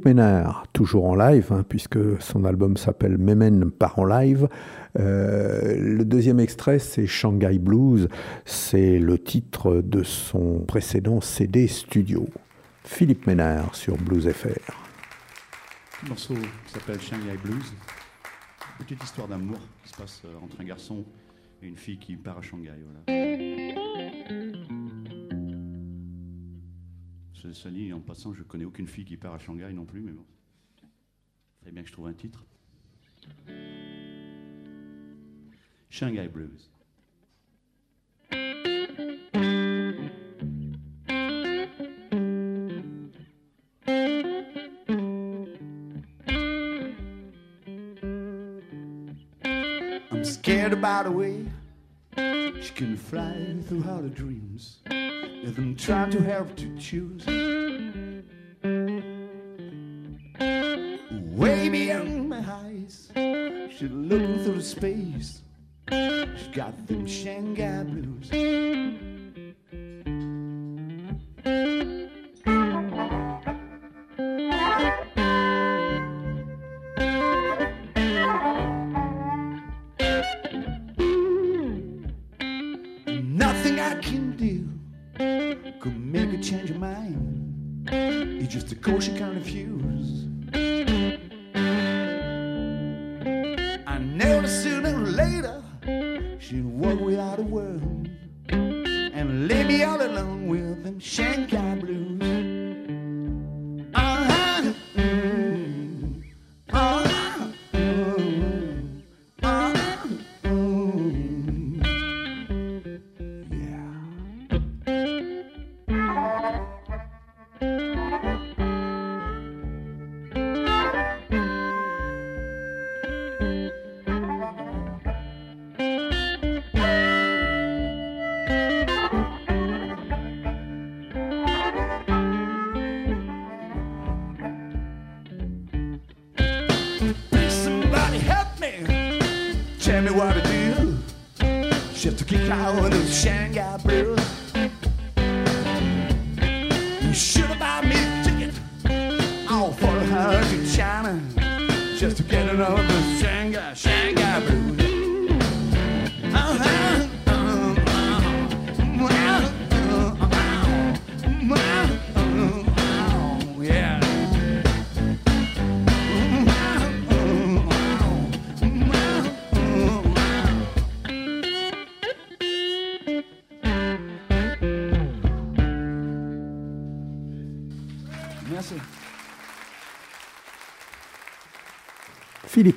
Philippe 0.00 0.16
Ménard, 0.16 0.64
toujours 0.72 1.04
en 1.04 1.14
live, 1.14 1.48
hein, 1.50 1.62
puisque 1.68 1.98
son 2.22 2.46
album 2.46 2.78
s'appelle 2.78 3.18
Mémène 3.18 3.70
part 3.70 3.98
en 3.98 4.06
live. 4.06 4.48
Euh, 4.98 5.76
le 5.76 6.06
deuxième 6.06 6.40
extrait, 6.40 6.78
c'est 6.78 7.06
Shanghai 7.06 7.58
Blues. 7.58 8.08
C'est 8.46 8.98
le 8.98 9.18
titre 9.18 9.82
de 9.84 10.02
son 10.02 10.60
précédent 10.60 11.20
CD 11.20 11.66
studio. 11.66 12.26
Philippe 12.82 13.26
Ménard 13.26 13.74
sur 13.74 13.98
Blues 13.98 14.26
FR. 14.26 14.72
Un 16.02 16.08
morceau 16.08 16.34
s'appelle 16.66 16.98
Shanghai 16.98 17.36
Blues. 17.44 17.74
Petite 18.78 19.04
histoire 19.04 19.28
d'amour 19.28 19.58
qui 19.84 19.90
se 19.90 19.96
passe 19.98 20.22
euh, 20.24 20.32
entre 20.42 20.62
un 20.62 20.64
garçon 20.64 21.04
et 21.62 21.66
une 21.66 21.76
fille 21.76 21.98
qui 21.98 22.16
part 22.16 22.38
à 22.38 22.40
Shanghai. 22.40 22.70
Ce- 27.42 27.52
Ça 27.52 27.70
dit, 27.70 27.92
en 27.92 28.00
passant, 28.00 28.32
je 28.34 28.42
connais 28.42 28.64
aucune 28.64 28.86
fille 28.86 29.04
qui 29.04 29.16
part 29.16 29.34
à 29.34 29.38
Shanghai 29.38 29.72
non 29.72 29.84
plus, 29.86 30.00
mais 30.00 30.12
bon. 30.12 30.24
Il 30.82 31.58
fallait 31.60 31.72
bien 31.72 31.82
que 31.82 31.88
je 31.88 31.92
trouve 31.92 32.06
un 32.06 32.12
titre. 32.14 32.44
Shanghai 35.88 36.28
Blues. 36.28 36.70
I'm 49.44 50.24
scared 50.24 50.72
about 50.72 51.04
the 51.04 51.12
way 51.12 51.46
she 52.60 52.70
can 52.74 52.96
fly 52.96 53.56
through 53.66 53.84
all 53.88 54.02
her 54.02 54.08
dreams. 54.08 54.79
With 55.42 55.56
them 55.56 55.74
trying 55.74 56.10
to 56.10 56.22
help 56.22 56.54
to 56.56 56.78
choose. 56.78 57.26
Way 61.34 61.68
beyond 61.70 62.28
my 62.28 62.44
eyes, 62.46 63.10
she's 63.14 63.90
looking 63.90 64.44
through 64.44 64.56
the 64.56 64.62
space. 64.62 65.40
She's 65.90 66.48
got 66.52 66.86
them 66.86 67.06
Shanghai 67.06 67.84
blues. 67.84 68.30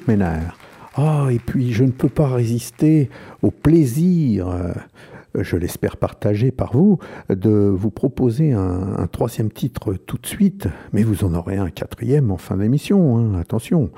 Ménard. 0.08 0.58
Ah, 0.96 1.28
et 1.32 1.40
puis 1.40 1.74
je 1.74 1.84
ne 1.84 1.92
peux 1.92 2.10
pas 2.10 2.28
résister 2.28 3.10
au 3.42 3.50
plaisir, 3.50 4.48
euh, 4.48 4.74
je 5.36 5.58
l'espère 5.58 5.98
partagé 5.98 6.52
par 6.52 6.74
vous, 6.74 7.00
de 7.30 7.50
vous 7.50 7.90
proposer 7.90 8.52
un, 8.52 9.08
troisième 9.12 9.52
titre 9.52 9.94
tout 9.94 10.18
de 10.18 10.28
suite, 10.28 10.68
mais 10.92 11.04
vous 11.04 11.24
en 11.24 11.34
aurez 11.34 11.58
un 11.58 11.72
quatrième 11.72 12.32
en 12.32 12.38
fin 12.38 12.58
d'émission, 12.58 13.18
hein, 13.18 13.40
attention. 13.40 13.90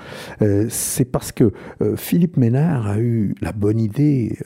Euh, 0.42 0.68
C'est 0.70 1.06
parce 1.06 1.34
que 1.34 1.52
euh, 1.82 1.98
Philippe 1.98 2.38
Ménard 2.38 2.88
a 2.88 3.00
eu 3.00 3.36
la 3.42 3.52
bonne 3.52 3.80
idée 3.80 4.38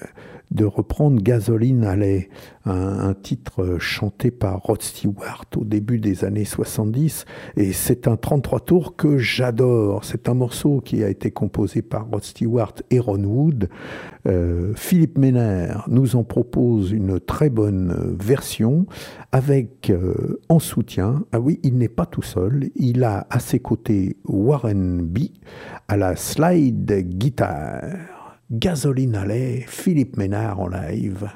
de 0.51 0.65
reprendre 0.65 1.21
Gasoline 1.21 1.83
Alley, 1.83 2.29
un, 2.65 3.13
titre 3.13 3.63
euh, 3.63 3.79
chanté 3.79 4.31
par 4.31 4.59
Rod 4.59 4.81
Stewart 4.81 5.45
au 5.55 5.63
début 5.63 5.99
des 5.99 6.23
années 6.25 6.45
70. 6.45 7.25
Et 7.57 7.73
c'est 7.73 8.07
un 8.07 8.15
33 8.15 8.59
tours 8.61 8.95
que 8.95 9.17
j'adore. 9.17 10.03
C'est 10.03 10.29
un 10.29 10.33
morceau 10.33 10.81
qui 10.81 11.03
a 11.03 11.09
été 11.09 11.31
composé 11.31 11.81
par 11.81 12.07
Rod 12.09 12.23
Stewart 12.23 12.73
et 12.91 12.99
Ron 12.99 13.23
Wood. 13.23 13.69
Euh, 14.27 14.73
Philippe 14.75 15.17
Ménard 15.17 15.85
nous 15.89 16.15
en 16.15 16.23
propose 16.23 16.91
une 16.91 17.19
très 17.19 17.49
bonne 17.49 17.91
euh, 17.91 18.15
version 18.19 18.85
avec 19.31 19.89
euh, 19.89 20.39
en 20.49 20.59
soutien, 20.59 21.23
ah 21.31 21.39
oui, 21.39 21.59
il 21.63 21.77
n'est 21.77 21.87
pas 21.87 22.05
tout 22.05 22.21
seul, 22.21 22.69
il 22.75 23.03
a 23.03 23.27
à 23.29 23.39
ses 23.39 23.59
côtés 23.59 24.17
Warren 24.25 25.01
B 25.01 25.19
à 25.87 25.97
la 25.97 26.15
slide 26.15 26.91
guitare. 27.07 28.18
Gasoline 28.51 29.15
Alley, 29.15 29.63
Philippe 29.67 30.17
Ménard 30.17 30.59
en 30.59 30.69
live. 30.69 31.29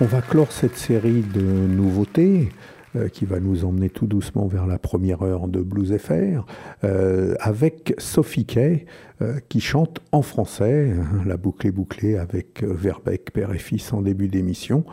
On 0.00 0.06
va 0.06 0.22
clore 0.22 0.50
cette 0.50 0.76
série 0.76 1.20
de 1.20 1.42
nouveautés 1.42 2.48
euh, 2.96 3.08
qui 3.08 3.26
va 3.26 3.38
nous 3.38 3.66
emmener 3.66 3.90
tout 3.90 4.06
doucement 4.06 4.46
vers 4.46 4.66
la 4.66 4.78
première 4.78 5.20
heure 5.20 5.46
de 5.46 5.60
Blues 5.60 5.94
FR 5.98 6.46
euh, 6.84 7.34
avec 7.40 7.94
Sophie 7.98 8.46
Kay 8.46 8.86
euh, 9.20 9.40
qui 9.50 9.60
chante 9.60 10.00
en 10.10 10.22
français. 10.22 10.94
Hein, 10.98 11.22
la 11.26 11.36
boucle 11.36 11.66
est 11.66 11.70
bouclée 11.70 12.16
avec 12.16 12.62
Verbeck, 12.62 13.30
père 13.32 13.52
et 13.52 13.58
fils 13.58 13.92
en 13.92 14.00
début 14.00 14.28
d'émission. 14.28 14.84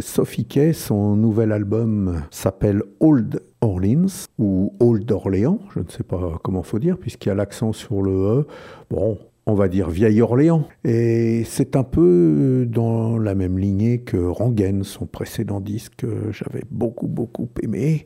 Sophie 0.00 0.46
Kay, 0.46 0.72
son 0.72 1.16
nouvel 1.16 1.52
album 1.52 2.22
s'appelle 2.30 2.82
Old 3.00 3.42
Orleans 3.60 4.26
ou 4.38 4.74
Old 4.80 5.10
Orléans, 5.12 5.60
je 5.74 5.80
ne 5.80 5.88
sais 5.88 6.02
pas 6.02 6.40
comment 6.42 6.62
faut 6.62 6.78
dire, 6.78 6.96
puisqu'il 6.96 7.28
y 7.28 7.32
a 7.32 7.34
l'accent 7.34 7.72
sur 7.72 8.02
le 8.02 8.10
E 8.10 8.46
on 9.46 9.54
va 9.54 9.68
dire 9.68 9.90
Vieille-Orléans. 9.90 10.68
Et 10.84 11.44
c'est 11.44 11.76
un 11.76 11.84
peu 11.84 12.00
euh, 12.02 12.66
dans 12.66 13.18
la 13.18 13.34
même 13.34 13.58
lignée 13.58 14.00
que 14.00 14.16
Rangaine, 14.16 14.84
son 14.84 15.06
précédent 15.06 15.60
disque 15.60 15.94
que 15.98 16.32
j'avais 16.32 16.64
beaucoup 16.70 17.08
beaucoup 17.08 17.48
aimé. 17.62 18.04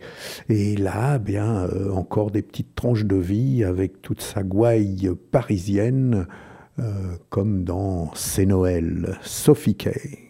Et 0.49 0.76
là, 0.76 1.18
bien 1.18 1.66
euh, 1.66 1.91
encore 1.93 2.30
des 2.30 2.43
petites 2.43 2.74
tranches 2.74 3.05
de 3.05 3.16
vie 3.16 3.64
avec 3.64 4.03
toute 4.03 4.20
sa 4.20 4.43
gouaille 4.43 5.11
parisienne, 5.30 6.26
comme 7.30 7.64
dans 7.64 8.11
C'est 8.14 8.45
Noël, 8.45 9.16
Sophie 9.22 9.76
Kay. 9.76 10.25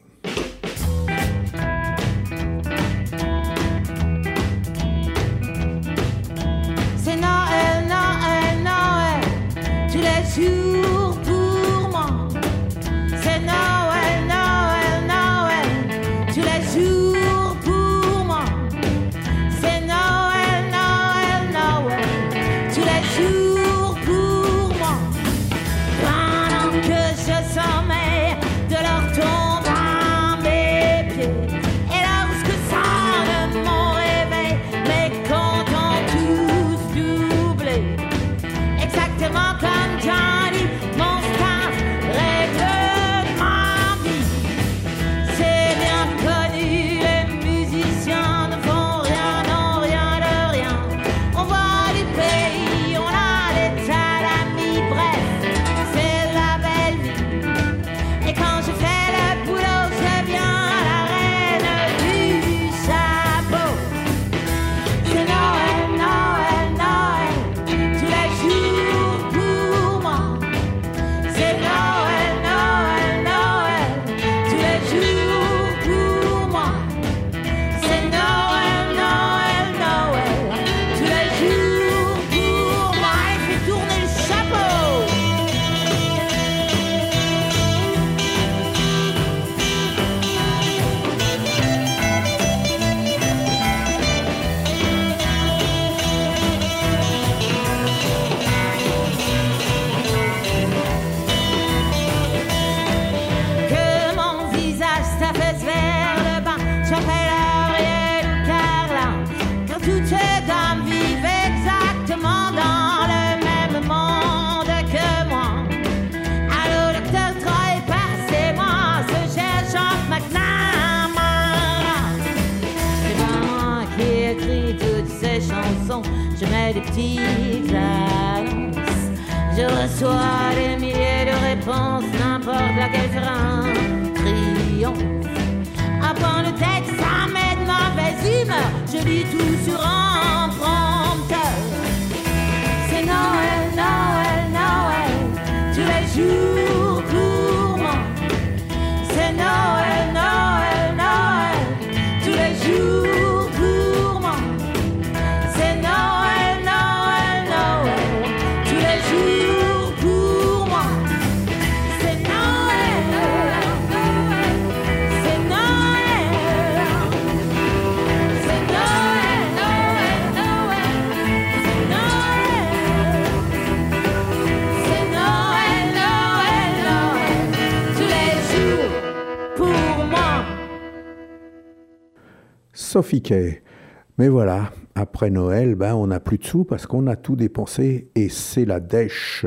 Mais 184.18 184.28
voilà, 184.28 184.72
après 184.94 185.30
Noël, 185.30 185.74
ben, 185.74 185.94
on 185.94 186.06
n'a 186.06 186.20
plus 186.20 186.38
de 186.38 186.44
sous 186.44 186.64
parce 186.64 186.86
qu'on 186.86 187.06
a 187.06 187.16
tout 187.16 187.36
dépensé 187.36 188.08
et 188.14 188.28
c'est 188.28 188.64
la 188.64 188.80
dèche. 188.80 189.46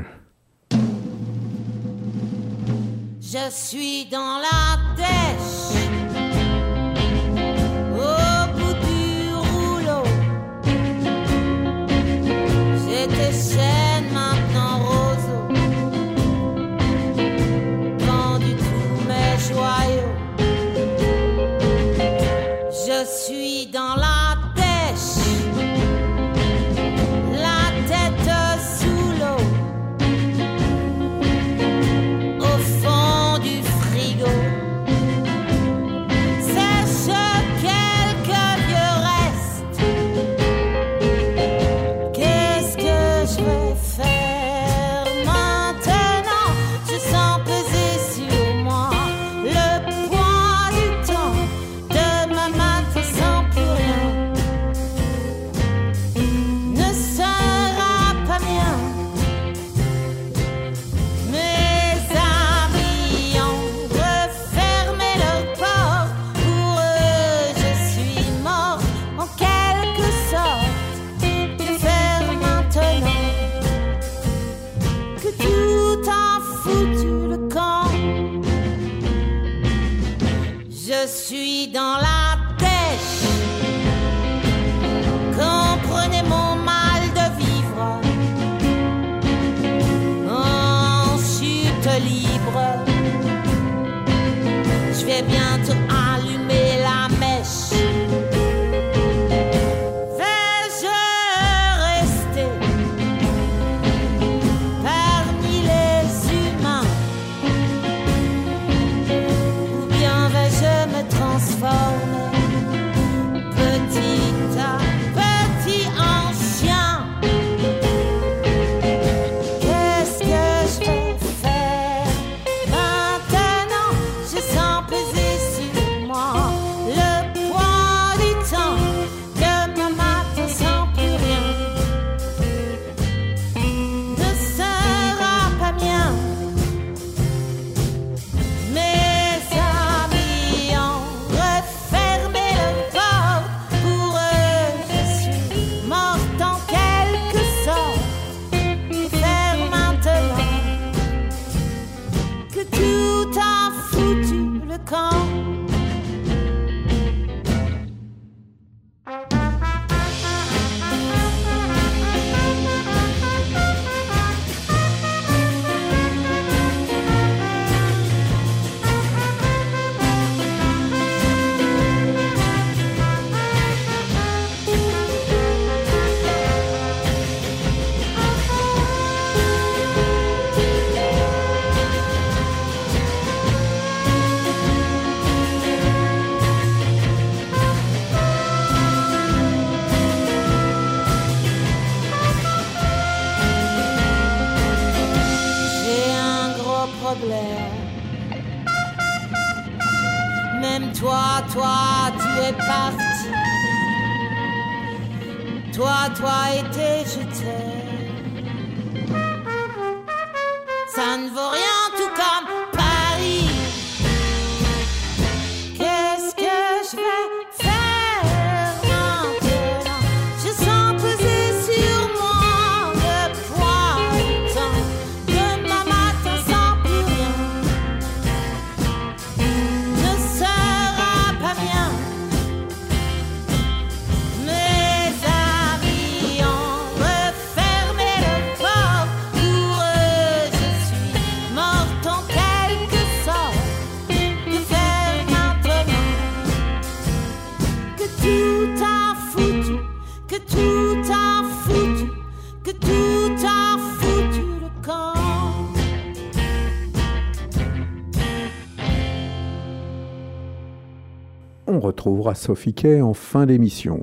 On 261.71 261.79
retrouvera 261.79 262.33
Sophie 262.33 262.73
Kay 262.73 262.99
en 262.99 263.13
fin 263.13 263.45
d'émission. 263.45 264.01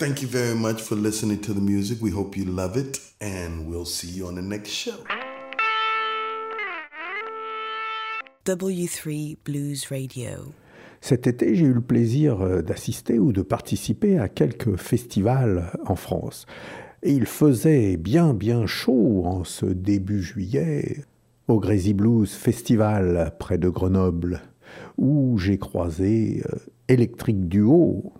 Thank 0.00 0.20
you 0.20 0.28
very 0.28 0.58
much 0.58 0.80
for 0.80 0.96
listening 0.96 1.38
to 1.42 1.54
the 1.54 1.60
music. 1.60 2.02
We 2.02 2.12
hope 2.12 2.36
you 2.36 2.44
love 2.44 2.76
it, 2.76 3.00
and 3.22 3.68
we'll 3.68 3.86
see 3.86 4.08
you 4.08 4.26
on 4.26 4.34
the 4.34 4.42
next 4.42 4.72
show. 4.72 4.96
W3 8.46 9.36
Blues 9.44 9.86
Radio. 9.88 10.52
Cet 11.00 11.28
été, 11.28 11.54
j'ai 11.54 11.66
eu 11.66 11.72
le 11.72 11.80
plaisir 11.80 12.40
euh, 12.40 12.62
d'assister 12.62 13.20
ou 13.20 13.30
de 13.30 13.42
participer 13.42 14.18
à 14.18 14.28
quelques 14.28 14.74
festivals 14.74 15.70
en 15.86 15.94
France. 15.94 16.46
Et 17.04 17.12
il 17.12 17.26
faisait 17.26 17.96
bien 17.96 18.34
bien 18.34 18.66
chaud 18.66 19.22
en 19.24 19.44
ce 19.44 19.66
début 19.66 20.20
juillet 20.20 21.04
au 21.46 21.60
Crazy 21.60 21.94
Blues 21.94 22.32
Festival 22.32 23.36
près 23.38 23.56
de 23.56 23.68
Grenoble, 23.68 24.40
où 24.96 25.38
j'ai 25.38 25.58
croisé 25.58 26.42
euh, 26.90 26.94
Electric 26.94 27.48
Duo. 27.48 28.12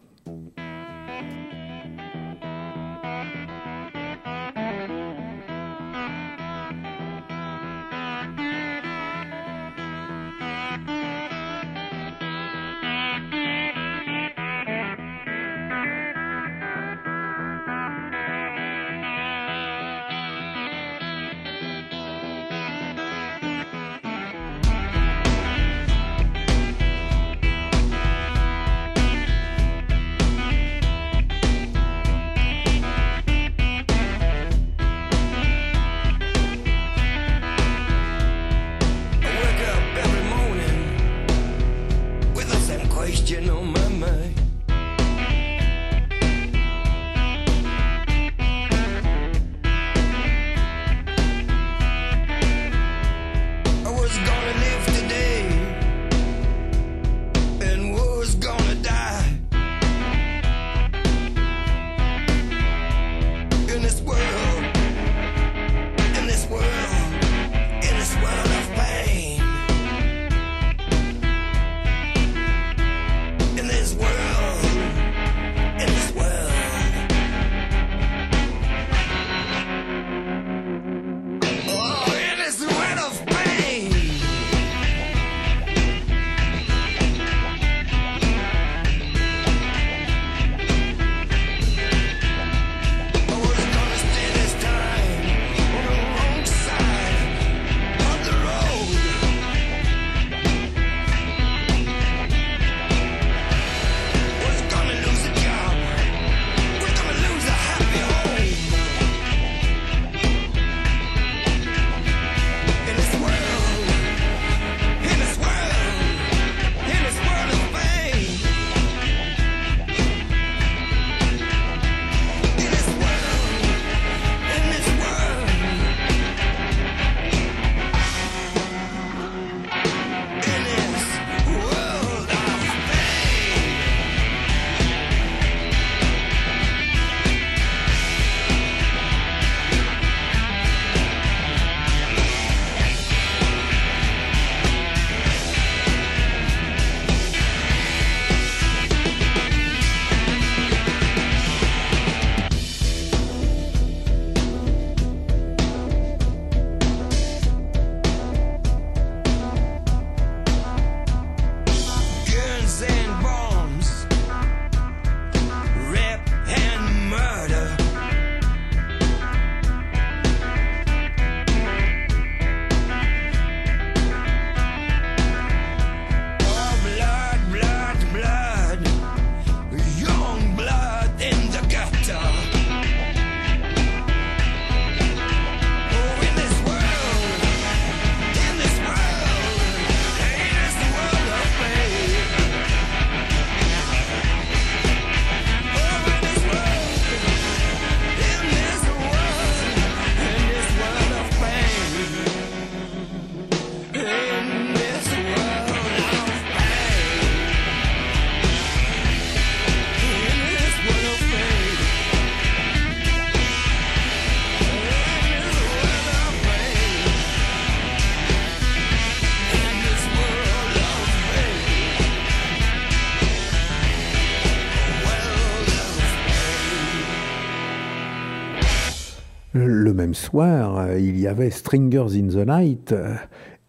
Euh, 230.34 230.98
il 230.98 231.18
y 231.18 231.26
avait 231.26 231.50
Stringers 231.50 232.14
in 232.14 232.28
the 232.28 232.46
Night 232.46 232.92
euh, 232.92 233.14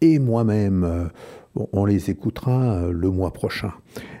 et 0.00 0.18
moi-même. 0.18 0.84
euh, 0.84 1.04
on 1.72 1.84
les 1.84 2.10
écoutera 2.10 2.86
le 2.92 3.10
mois 3.10 3.32
prochain. 3.32 3.72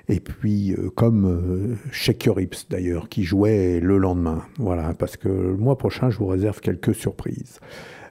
Et 0.08 0.18
puis, 0.18 0.74
comme 0.96 1.78
Shake 1.92 2.24
Your 2.24 2.40
Hips 2.40 2.66
d'ailleurs, 2.68 3.08
qui 3.08 3.22
jouait 3.22 3.78
le 3.78 3.98
lendemain. 3.98 4.42
Voilà, 4.58 4.94
parce 4.94 5.16
que 5.16 5.28
le 5.28 5.56
mois 5.56 5.78
prochain, 5.78 6.10
je 6.10 6.18
vous 6.18 6.26
réserve 6.26 6.58
quelques 6.58 6.92
surprises. 6.92 7.60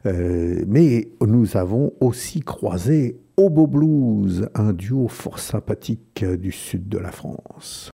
Mais 0.06 1.10
nous 1.20 1.58
avons 1.58 1.92
aussi 2.00 2.40
croisé 2.40 3.20
Obo 3.36 3.68
Blues, 3.68 4.48
un 4.56 4.72
duo 4.72 5.10
fort 5.10 5.40
sympathique 5.40 6.24
du 6.24 6.54
sud 6.54 6.88
de 6.88 6.98
la 6.98 7.12
France. 7.12 7.92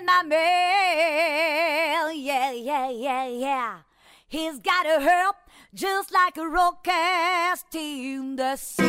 My 0.00 0.06
man, 0.06 0.22
my 0.22 0.22
man, 0.22 2.16
yeah, 2.16 2.52
yeah, 2.52 2.88
yeah, 2.90 3.26
yeah. 3.26 3.78
He's 4.28 4.58
got 4.58 4.86
a 4.86 5.00
help 5.00 5.36
just 5.74 6.10
like 6.12 6.38
a 6.38 6.48
rocket 6.48 7.64
in 7.74 8.36
the 8.36 8.56
sea. 8.56 8.86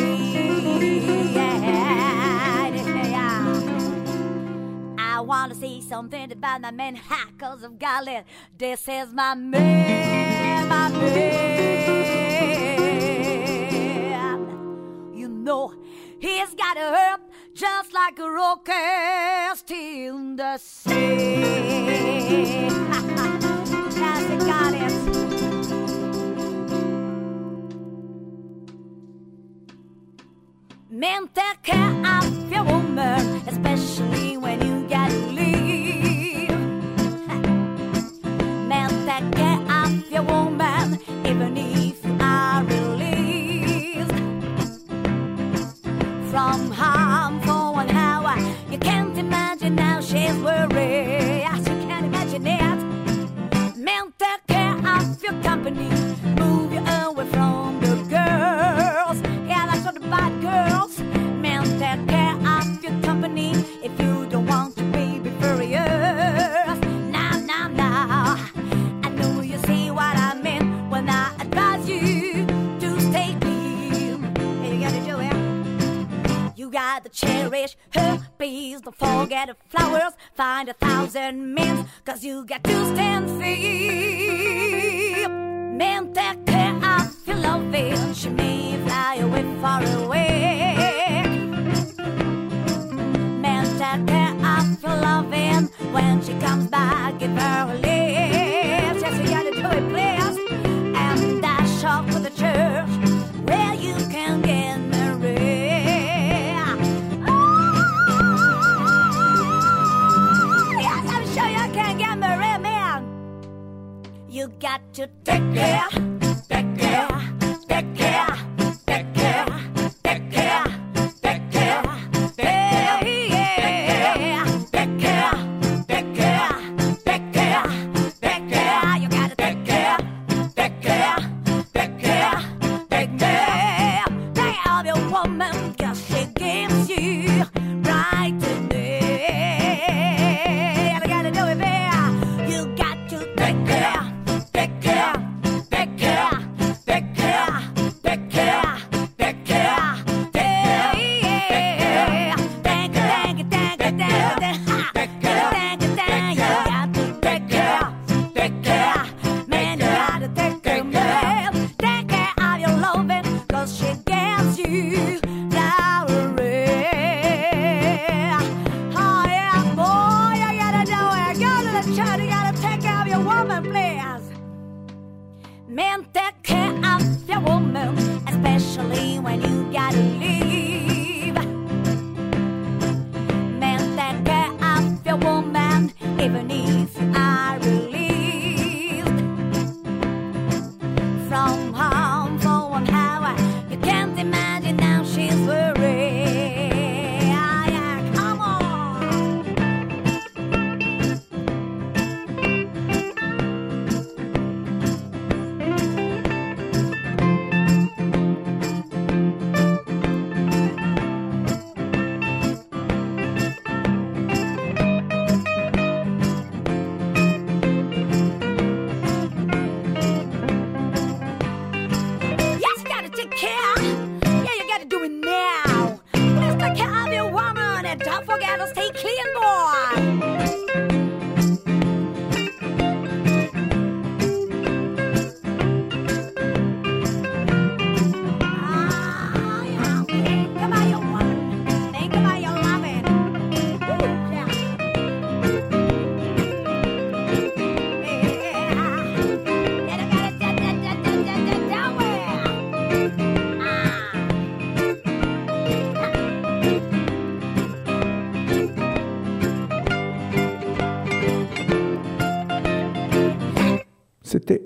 I 4.97 5.19
want 5.21 5.53
to 5.53 5.59
say 5.59 5.81
something 5.81 6.31
about 6.31 6.61
my 6.61 6.71
man, 6.71 6.95
ha, 6.95 7.27
got 7.37 8.07
it. 8.07 8.23
This 8.57 8.87
is 8.87 9.11
my 9.11 9.35
man, 9.35 10.69
my 10.69 10.89
man. 10.89 11.91
You 15.13 15.27
know, 15.27 15.73
he's 16.21 16.53
got 16.53 16.77
a 16.77 16.95
help 16.95 17.21
just 17.53 17.93
like 17.93 18.17
a 18.19 18.29
rocket 18.29 19.71
in 19.71 20.35
the 20.37 20.57
sea. 20.57 21.97
Yes, 24.01 24.23
he 24.29 24.37
got 24.37 24.73
it. 24.73 24.93
Men 30.89 31.29
take 31.33 31.61
care 31.63 31.93
of 32.17 32.51
your 32.51 32.63
woman, 32.63 33.41
especially 33.47 34.37
when 34.37 34.61
you 34.65 34.87
gotta 34.89 35.17
leave. 35.39 36.49
Men 38.67 38.89
take 39.05 39.31
care 39.35 39.61
of 39.83 40.11
your 40.11 40.23
woman, 40.23 40.99
even 41.25 41.57
if 41.57 42.00
from 46.31 46.71
harm 46.71 47.41
for 47.41 47.73
one 47.73 47.89
hour. 47.91 48.33
You 48.71 48.77
can't 48.77 49.17
imagine 49.17 49.77
how 49.77 49.99
she's 49.99 50.37
worried. 50.37 51.41
Yes, 51.45 51.59
you 51.67 51.75
can't 51.89 52.05
imagine 52.05 52.47
it. 52.47 53.77
Men 53.77 54.13
take 54.17 54.47
care 54.47 54.77
of 54.77 55.21
your 55.21 55.33
company, 55.43 55.89
move 56.39 56.71
you 56.71 56.79
away 56.79 57.25
from 57.35 57.81
the 57.81 57.95
girls. 58.17 59.17
Yeah, 59.49 59.65
that's 59.67 59.83
what 59.83 59.95
the 59.95 60.07
bad 60.15 60.31
girls. 60.41 60.95
Take 61.79 62.07
care 62.07 62.40
Gotta 76.93 77.07
cherish 77.07 77.77
her 77.93 78.19
bees. 78.37 78.81
Don't 78.81 78.93
forget 78.93 79.47
the 79.47 79.55
flowers. 79.69 80.11
Find 80.33 80.67
a 80.67 80.73
thousand 80.73 81.53
men, 81.53 81.87
cause 82.03 82.21
you 82.21 82.43
got 82.43 82.65
to 82.65 82.85
stand 82.93 83.29
firm. 83.29 83.37
Men 85.77 86.11
take 86.13 86.45
care 86.45 86.75
of 86.75 87.15
your 87.25 87.37
loving. 87.37 88.13
She 88.13 88.27
may 88.27 88.77
fly 88.85 89.15
away 89.21 89.45
far 89.61 89.81
away. 90.03 91.15
Men 93.45 93.63
take 93.79 94.05
care 94.07 94.35
of 94.57 94.83
your 94.83 94.97
loving. 94.97 95.69
When 95.93 96.21
she 96.21 96.33
comes 96.39 96.67
back, 96.67 97.19
give 97.19 97.31
her 97.31 97.71
a 97.71 97.75
lift. 97.75 98.40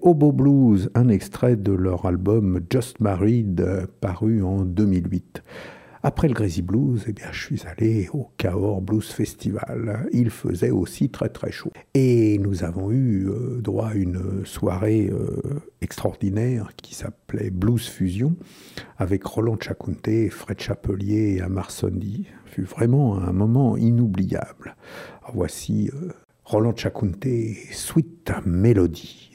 Hobo 0.06 0.32
Blues, 0.32 0.91
un 0.93 1.10
extrait 1.10 1.56
de 1.56 1.72
leur 1.72 2.06
album 2.06 2.60
Just 2.72 2.99
Married, 2.99 3.88
paru 4.01 4.43
en 4.43 4.64
2008. 4.64 5.41
Après 6.03 6.28
le 6.28 6.36
Crazy 6.36 6.62
Blues, 6.62 7.06
eh 7.08 7.12
bien, 7.12 7.26
je 7.32 7.43
suis 7.43 7.64
allé 7.66 8.08
au 8.14 8.30
Cahors 8.38 8.84
Blues 8.84 9.08
Festival. 9.08 10.08
Il 10.14 10.30
faisait 10.30 10.70
aussi 10.70 11.10
très 11.10 11.30
très 11.30 11.51
chaud. 11.51 11.72
Et 11.95 12.38
nous 12.38 12.64
avons 12.64 12.91
eu 12.91 13.28
euh, 13.28 13.60
droit 13.62 13.88
à 13.88 13.93
une 13.95 14.45
soirée 14.45 15.10
euh, 15.12 15.41
extraordinaire 15.82 16.70
qui 16.78 16.93
s'appelait 16.93 17.49
Blues 17.49 17.88
Fusion 17.88 18.36
avec 18.99 19.24
Roland 19.24 19.58
Chacunté, 19.60 20.30
Fred 20.30 20.62
Chapelier 20.62 21.38
et 21.38 21.41
Amar 21.41 21.72
Sondi. 21.72 22.28
Fut 22.45 22.62
vraiment 22.62 23.18
un 23.18 23.34
moment 23.34 23.76
inoubliable. 23.76 24.76
Voici 25.34 25.89
euh, 25.95 26.12
Roland 26.43 26.76
Chacunté, 26.76 27.58
Sweet 27.72 28.32
Melody. 28.45 29.35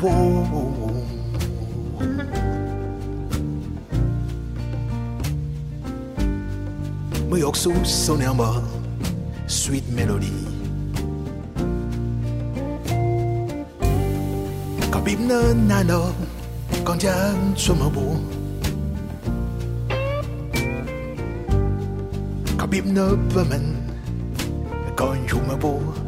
whoa. 0.00 0.88
New 7.28 7.36
York 7.36 7.56
Soul 7.56 7.84
Sonerma, 7.84 8.62
Sweet 9.46 9.88
Melody. 9.90 10.32
Quand 14.90 15.04
bim 15.04 15.28
con 15.28 15.52
na 15.68 15.82
na, 15.82 16.00
mơ 16.84 16.98
jam 16.98 17.54
chuma 17.56 17.88
bo. 17.94 18.16
Quand 22.58 22.70
bim 22.70 22.94
na 22.94 23.06
con 23.34 23.74
quand 24.96 25.28
chuma 25.28 25.56
bo. 25.56 26.07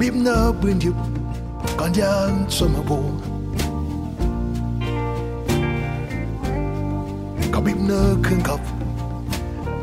bimna 0.00 0.48
buen 0.60 0.80
yup 0.80 0.96
kan 1.76 1.92
yan 1.92 2.48
somabo 2.48 3.04
ka 7.52 7.60
bimna 7.60 8.16
kun 8.24 8.40
kap 8.40 8.62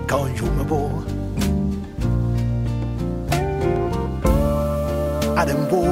kan 0.09 0.25
yumabo 0.33 0.89
adem 5.37 5.61
bo 5.69 5.85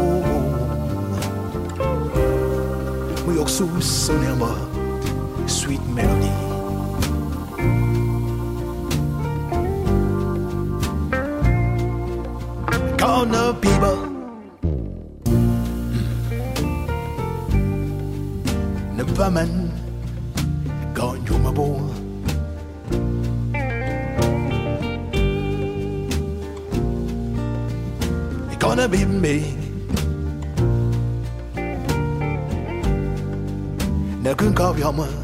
mu 3.29 3.31
yok 3.37 3.45
sus 3.45 4.09
sunema 4.09 4.64
abi 34.75 35.14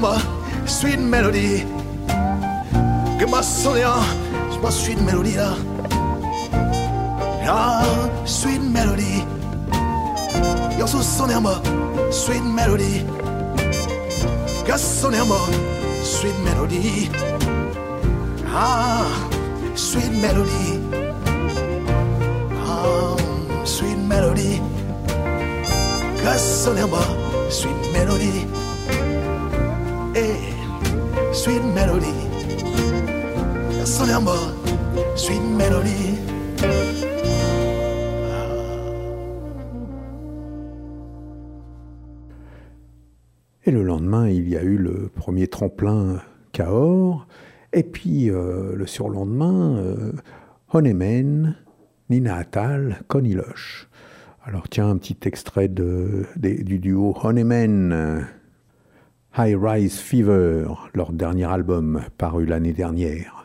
moi 0.00 0.18
sweet 0.66 0.98
melody. 0.98 1.64
Que 3.18 3.26
moi 3.26 3.42
sonema, 3.42 4.02
moi 4.60 4.70
sweet 4.70 5.00
melody 5.00 5.36
la. 5.36 5.54
Ah, 7.46 8.08
sweet 8.24 8.60
melody. 8.60 9.24
Yo 10.78 10.86
soy 10.86 11.02
sonema, 11.02 11.60
sweet 12.10 12.42
melody. 12.42 13.04
Que 14.64 14.78
sonema, 14.78 15.38
sweet 16.02 16.36
melody. 16.44 17.10
Ah, 18.48 19.06
sweet 19.74 20.10
melody. 20.22 20.80
Ah, 22.66 23.16
sweet 23.64 23.98
melody. 23.98 24.60
Que 26.22 26.38
sonema, 26.38 27.02
sweet 27.50 27.76
melody. 27.92 28.63
Sweet 31.44 31.62
melody. 31.74 32.06
Sweet 35.14 35.42
melody. 35.42 36.14
Et 43.66 43.70
le 43.70 43.82
lendemain, 43.82 44.26
il 44.26 44.48
y 44.48 44.56
a 44.56 44.62
eu 44.62 44.78
le 44.78 45.10
premier 45.14 45.46
tremplin 45.48 46.22
Cahors. 46.52 47.26
Et 47.74 47.82
puis 47.82 48.30
euh, 48.30 48.74
le 48.74 48.86
surlendemain, 48.86 49.76
euh, 49.76 50.12
Honeyman, 50.72 51.56
Nina 52.08 52.36
Attal, 52.36 53.02
Connie 53.06 53.34
Loche. 53.34 53.90
Alors 54.46 54.70
tiens, 54.70 54.88
un 54.88 54.96
petit 54.96 55.18
extrait 55.26 55.68
du 55.68 56.78
duo 56.78 57.14
Honeyman, 57.22 57.92
euh, 57.92 58.20
High 59.36 59.56
Rise 59.60 59.98
Fever, 59.98 60.66
leur 60.94 61.12
dernier 61.12 61.46
album 61.46 62.02
paru 62.18 62.46
l'année 62.46 62.72
dernière. 62.72 63.43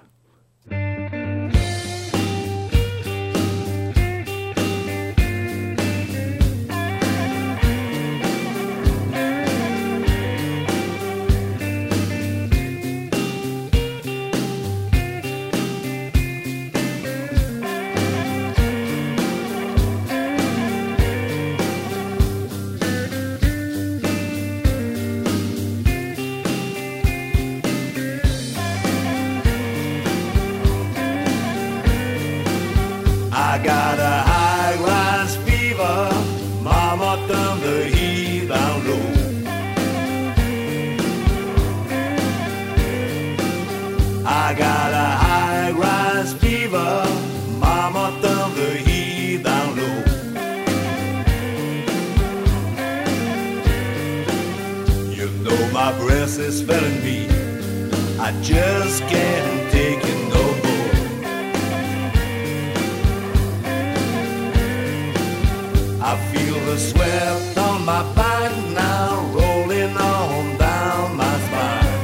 My 67.90 68.04
back 68.14 68.54
now, 68.84 69.10
rolling 69.38 69.96
on 69.98 70.58
down 70.58 71.06
my 71.22 71.36
spine. 71.46 71.98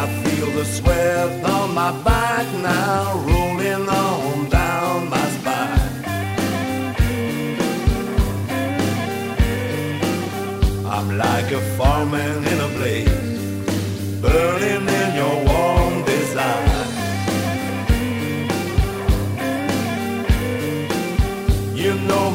I 0.00 0.02
feel 0.22 0.48
the 0.58 0.64
sweat 0.76 1.44
on 1.54 1.68
my 1.74 1.90
back 2.08 2.46
now, 2.72 3.02
rolling 3.30 3.86
on 4.04 4.48
down 4.58 4.98
my 5.14 5.26
spine. 5.36 5.94
I'm 10.94 11.08
like 11.24 11.50
a 11.60 11.62
fireman 11.76 12.35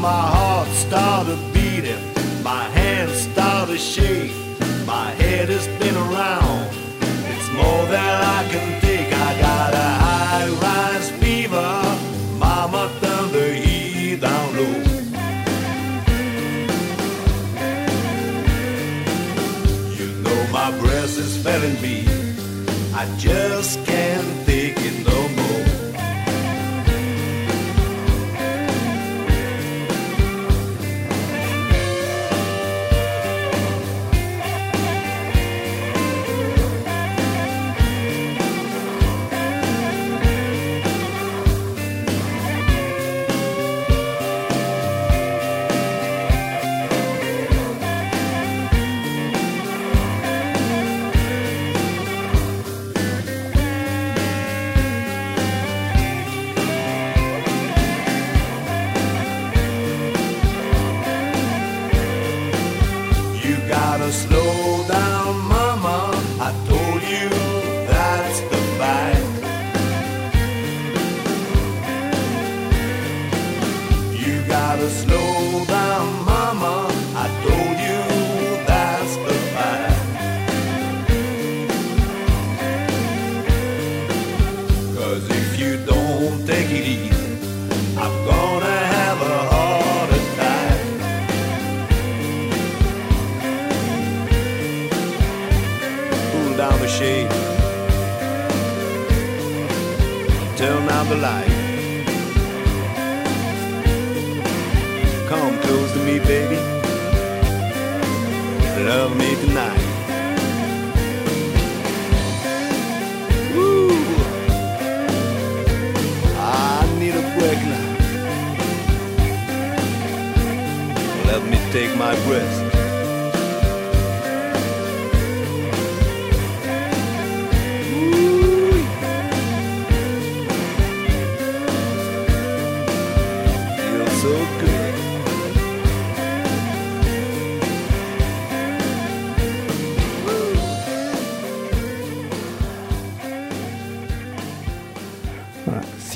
my 0.02 0.10
heart 0.10 0.68
started 0.70 1.38
beating, 1.54 2.02
my 2.44 2.64
hands 2.70 3.22
started 3.22 3.80
shaking, 3.80 4.58
my 4.88 5.12
head 5.12 5.48
is 5.52 5.62
spinning 5.62 5.96
around. 5.96 6.70
It's 7.30 7.50
more 7.52 7.86
than 7.86 8.16
I 8.38 8.48
can 8.50 8.82
take. 8.82 9.14
I 9.14 9.40
got 9.40 9.74
a 9.76 9.90
high 10.06 10.50
rise 10.66 11.12
fever, 11.22 11.72
mama 12.40 12.90
the 13.32 13.54
heat 13.54 14.22
down 14.22 14.56
low. 14.58 14.78
You 19.98 20.08
know 20.24 20.48
my 20.52 20.72
breath 20.80 21.16
is 21.20 21.38
failing 21.44 21.80
me, 21.80 22.08
I 22.96 23.06
just 23.20 23.81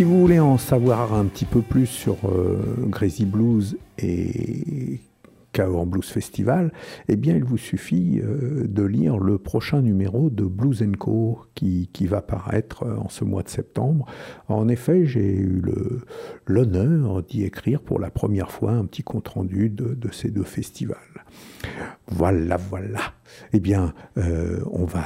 vous 0.06 0.22
voulez 0.22 0.40
en 0.40 0.58
savoir 0.60 1.14
un 1.14 1.26
petit 1.26 1.46
peu 1.46 1.62
plus 1.62 1.88
sur 1.88 2.18
euh, 2.26 2.86
Blues 3.26 3.78
et 3.98 5.00
Cahors 5.56 5.86
Blues 5.86 6.06
Festival, 6.06 6.74
eh 7.08 7.16
bien, 7.16 7.36
il 7.36 7.46
vous 7.46 7.58
suffit 7.58 8.20
euh, 8.22 8.68
de 8.68 8.84
lire 8.84 9.18
le 9.18 9.38
prochain 9.38 9.82
numéro 9.82 10.30
de 10.30 10.44
Blues 10.44 10.84
Co. 11.00 11.40
Qui, 11.56 11.90
va 12.02 12.22
paraître 12.22 12.84
euh, 12.84 12.98
en 12.98 13.08
ce 13.08 13.24
mois 13.24 13.42
de 13.42 13.50
septembre. 13.50 14.06
En 14.50 14.68
effet, 14.68 15.06
j'ai 15.06 15.34
eu 15.34 15.64
l'honneur 16.46 17.24
d'y 17.24 17.44
écrire 17.44 17.82
pour 17.82 18.00
la 18.00 18.12
première 18.12 18.52
fois 18.52 18.74
un 18.74 18.86
petit 18.86 19.02
compte-rendu 19.02 19.70
de, 19.70 20.10
ces 20.12 20.30
deux 20.30 20.44
festivals. 20.44 20.98
Voilà, 22.08 22.58
voilà. 22.58 23.14
Eh 23.54 23.60
bien, 23.60 23.94
euh, 24.18 24.60
on 24.72 24.86
va 24.86 25.06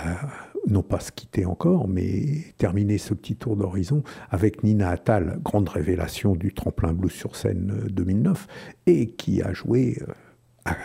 non 0.69 0.83
pas 0.83 0.99
se 0.99 1.11
quitter 1.11 1.45
encore, 1.45 1.87
mais 1.87 2.43
terminer 2.57 2.97
ce 2.97 3.13
petit 3.13 3.35
tour 3.35 3.57
d'horizon 3.57 4.03
avec 4.29 4.63
Nina 4.63 4.89
Attal, 4.89 5.39
grande 5.43 5.69
révélation 5.69 6.35
du 6.35 6.53
tremplin 6.53 6.93
blues 6.93 7.11
sur 7.11 7.35
scène 7.35 7.73
euh, 7.85 7.89
2009, 7.89 8.47
et 8.85 9.07
qui 9.07 9.41
a 9.41 9.53
joué 9.53 9.97
euh, 10.01 10.13
à 10.65 10.77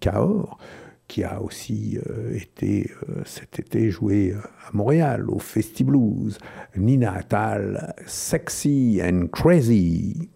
Cahors, 0.00 0.58
qui 1.06 1.24
a 1.24 1.40
aussi 1.40 1.98
euh, 2.08 2.34
été 2.34 2.90
cet 3.24 3.58
été 3.58 3.90
joué 3.90 4.34
à 4.34 4.70
Montréal, 4.74 5.30
au 5.30 5.38
Festi 5.38 5.82
Blues. 5.82 6.38
Nina 6.76 7.14
Attal, 7.14 7.94
Sexy 8.06 9.00
and 9.02 9.28
Crazy. 9.32 10.28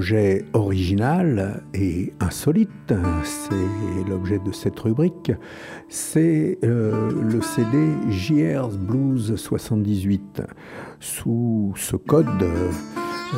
projet 0.00 0.46
original 0.54 1.62
et 1.74 2.14
insolite, 2.20 2.70
hein, 2.90 3.20
c'est 3.22 4.08
l'objet 4.08 4.38
de 4.38 4.50
cette 4.50 4.80
rubrique, 4.80 5.30
c'est 5.90 6.56
euh, 6.64 7.10
le 7.20 7.42
CD 7.42 7.76
JR's 8.08 8.78
Blues 8.78 9.36
78. 9.36 10.40
Sous 11.00 11.74
ce 11.76 11.96
code 11.96 12.26
euh, 12.42 12.70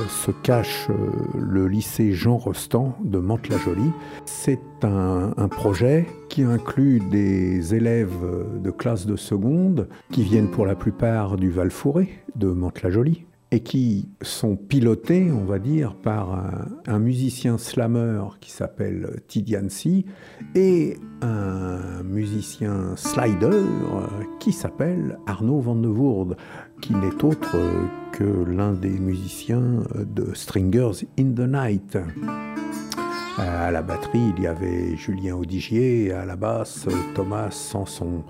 se 0.08 0.30
cache 0.30 0.86
euh, 0.90 1.10
le 1.36 1.66
lycée 1.66 2.12
Jean 2.12 2.36
Rostand 2.36 2.96
de 3.02 3.18
Mantes-la-Jolie. 3.18 3.90
C'est 4.24 4.84
un, 4.84 5.34
un 5.36 5.48
projet 5.48 6.06
qui 6.28 6.44
inclut 6.44 7.00
des 7.10 7.74
élèves 7.74 8.24
de 8.62 8.70
classe 8.70 9.04
de 9.04 9.16
seconde 9.16 9.88
qui 10.12 10.22
viennent 10.22 10.50
pour 10.52 10.64
la 10.64 10.76
plupart 10.76 11.34
du 11.34 11.50
Val-Fouré 11.50 12.08
de 12.36 12.46
Mantes-la-Jolie 12.52 13.26
et 13.52 13.60
qui 13.60 14.08
sont 14.22 14.56
pilotés, 14.56 15.30
on 15.30 15.44
va 15.44 15.58
dire, 15.58 15.94
par 15.94 16.50
un, 16.86 16.98
musicien 16.98 17.58
slammer 17.58 18.22
qui 18.40 18.50
s'appelle 18.50 19.20
Tidiancy 19.28 20.06
et 20.54 20.96
un 21.20 22.02
musicien 22.02 22.96
slider 22.96 23.46
euh, 23.46 24.06
qui 24.40 24.52
s'appelle 24.52 25.18
Arnaud 25.26 25.60
Van 25.60 25.76
de 25.76 25.88
Voorde, 25.88 26.36
qui 26.80 26.94
n'est 26.94 27.22
autre 27.22 27.56
euh, 27.56 27.84
que 28.12 28.24
l'un 28.24 28.72
des 28.72 28.98
musiciens 28.98 29.82
de 29.94 30.32
Stringers 30.32 31.06
in 31.18 31.32
the 31.32 31.40
Night. 31.40 31.98
À 33.38 33.70
la 33.70 33.82
batterie, 33.82 34.32
il 34.36 34.44
y 34.44 34.46
avait 34.46 34.96
Julien 34.96 35.36
Audigier, 35.36 36.12
à 36.12 36.24
la 36.24 36.36
basse, 36.36 36.86
Thomas 37.14 37.50
Sanson. 37.50 38.24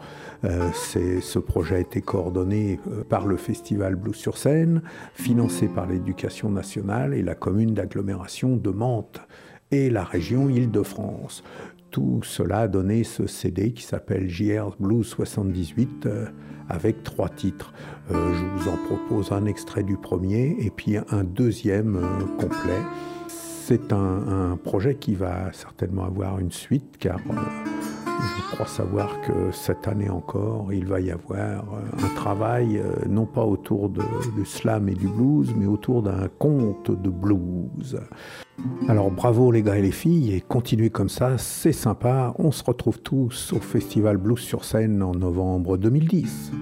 Euh, 0.45 0.71
ce 0.73 1.39
projet 1.39 1.77
a 1.77 1.79
été 1.79 2.01
coordonné 2.01 2.81
euh, 2.89 3.05
par 3.05 3.27
le 3.27 3.37
festival 3.37 3.95
Blues 3.95 4.17
sur 4.17 4.37
scène, 4.37 4.83
financé 5.15 5.69
par 5.69 5.87
l'éducation 5.87 6.51
nationale 6.51 7.15
et 7.15 7.23
la 7.23 7.35
commune 7.35 7.75
d'agglomération 7.75 8.57
de 8.57 8.71
Mantes 8.71 9.21
et 9.71 9.89
la 9.89 10.05
région 10.05 10.49
Île-de-France. 10.49 11.45
Tout 11.91 12.21
cela 12.25 12.61
a 12.61 12.69
donné 12.69 13.05
ce 13.05 13.27
CD 13.27 13.73
qui 13.73 13.83
s'appelle 13.83 14.29
JR 14.29 14.75
Blues 14.81 15.07
78 15.07 16.07
euh, 16.07 16.27
avec 16.69 17.05
trois 17.05 17.29
titres. 17.29 17.73
Je 18.09 18.15
vous 18.57 18.69
en 18.69 18.77
propose 18.87 19.33
un 19.33 19.45
extrait 19.47 19.83
du 19.83 19.97
premier 19.97 20.57
et 20.59 20.71
puis 20.71 20.97
un 20.97 21.25
deuxième 21.25 22.01
complet. 22.39 22.81
C'est 23.29 23.93
un, 23.93 24.59
projet 24.63 24.95
qui 24.95 25.15
va 25.15 25.53
certainement 25.53 26.05
avoir 26.05 26.39
une 26.39 26.53
suite 26.53 26.97
car 26.99 27.19
je 28.23 28.55
crois 28.55 28.67
savoir 28.67 29.21
que 29.23 29.51
cette 29.53 29.89
année 29.89 30.09
encore, 30.11 30.73
il 30.73 30.87
va 30.87 31.01
y 31.01 31.11
avoir 31.11 31.39
euh, 31.75 32.05
un 32.05 32.15
travail 32.15 32.79
euh, 32.79 32.93
non 33.09 33.27
pas 33.27 33.45
autour 33.45 33.89
de- 33.89 34.03
du 34.37 34.45
slam 34.45 34.89
et 34.89 34.95
du 34.95 35.09
blues, 35.09 35.53
mais 35.57 35.67
autour 35.67 36.03
d'un 36.03 36.29
conte 36.39 36.91
de 36.91 37.11
blues. 37.11 37.99
Alors 38.89 39.11
bravo 39.11 39.51
les 39.51 39.63
gars 39.63 39.77
et 39.79 39.83
les 39.83 39.91
filles, 39.93 40.35
et 40.35 40.41
continuez 40.41 40.91
comme 40.91 41.09
ça, 41.09 41.39
c'est 41.39 41.73
sympa. 41.73 42.35
On 42.39 42.53
se 42.53 42.63
retrouve 42.63 43.01
tous 43.01 43.53
au 43.53 43.59
Festival 43.61 44.17
Blues 44.19 44.39
sur 44.39 44.65
scène 44.65 45.03
en 45.03 45.13
novembre 45.13 45.77
2010. 45.77 46.53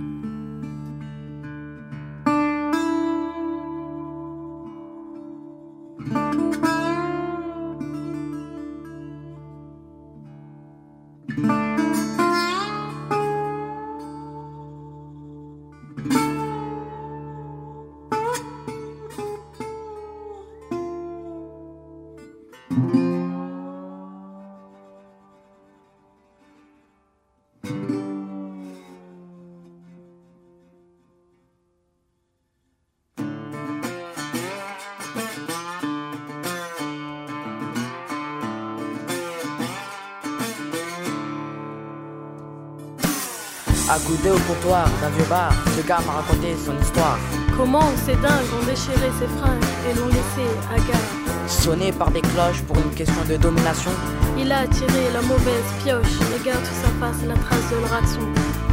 Accoudé 43.92 44.30
au 44.30 44.38
comptoir 44.38 44.88
d'un 45.00 45.08
vieux 45.10 45.24
bar, 45.28 45.52
ce 45.76 45.82
gars 45.82 45.98
m'a 46.06 46.12
raconté 46.12 46.54
son 46.64 46.80
histoire. 46.80 47.18
Comment 47.56 47.90
ces 48.06 48.14
dingues 48.14 48.52
ont 48.54 48.64
déchiré 48.64 49.10
ses 49.18 49.26
fringues 49.26 49.64
et 49.90 49.98
l'ont 49.98 50.06
laissé 50.06 50.46
à 50.70 50.76
gare 50.76 51.48
Sonné 51.48 51.90
par 51.90 52.08
des 52.12 52.20
cloches 52.20 52.62
pour 52.68 52.76
une 52.76 52.94
question 52.94 53.24
de 53.28 53.36
domination. 53.36 53.90
Il 54.38 54.52
a 54.52 54.68
tiré 54.68 55.10
la 55.12 55.20
mauvaise 55.22 55.66
pioche 55.82 56.06
et 56.36 56.44
garde 56.44 56.64
sur 56.64 56.74
sa 56.76 56.90
face 57.00 57.26
la 57.26 57.34
trace 57.34 57.68
de 57.72 57.80
leur 57.80 57.92
action. 57.94 58.20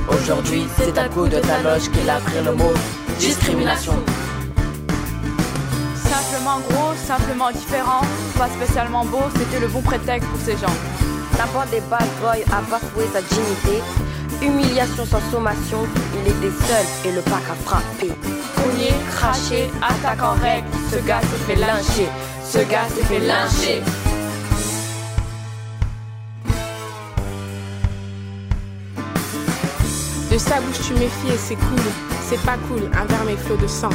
Aujourd'hui, 0.07 0.67
c'est 0.77 0.95
à 0.99 1.09
coup 1.09 1.27
de 1.27 1.39
ta 1.39 1.63
loge 1.63 1.89
qu'il 1.89 2.07
a 2.07 2.19
pris 2.19 2.43
le 2.45 2.51
mot 2.51 2.73
discrimination. 3.17 3.93
Simplement 5.95 6.59
gros, 6.69 6.93
simplement 6.95 7.49
différent, 7.49 8.01
pas 8.37 8.49
spécialement 8.49 9.03
beau, 9.05 9.23
c'était 9.35 9.61
le 9.61 9.67
bon 9.67 9.81
prétexte 9.81 10.29
pour 10.29 10.39
ces 10.41 10.57
gens. 10.57 10.77
La 11.39 11.45
bande 11.47 11.71
des 11.71 11.81
bad 11.89 12.07
boys 12.21 12.45
a 12.51 12.61
bafoué 12.69 13.05
sa 13.11 13.21
dignité. 13.21 13.81
Humiliation 14.41 15.05
sans 15.05 15.31
sommation, 15.31 15.79
il 16.13 16.31
était 16.31 16.55
seul 16.65 16.85
et 17.05 17.15
le 17.15 17.21
pack 17.21 17.43
a 17.51 17.55
frappé. 17.65 18.07
Cogné, 18.55 18.93
craché, 19.11 19.69
attaque 19.81 20.21
en 20.21 20.33
règle, 20.33 20.67
ce 20.91 20.97
gars 21.07 21.21
s'est 21.21 21.43
fait 21.47 21.55
lyncher, 21.55 22.07
ce 22.45 22.59
gars 22.69 22.87
s'est 22.87 23.03
fait 23.03 23.19
lyncher. 23.19 23.81
De 30.31 30.37
sa 30.37 30.61
bouche 30.61 30.81
tu 30.85 30.93
méfies 30.93 31.33
et 31.33 31.37
c'est 31.37 31.55
cool. 31.55 31.81
C'est 32.29 32.41
pas 32.45 32.57
cool, 32.67 32.83
un 32.93 33.05
verme 33.05 33.29
et 33.29 33.37
flot 33.37 33.57
de 33.57 33.67
sang. 33.67 33.89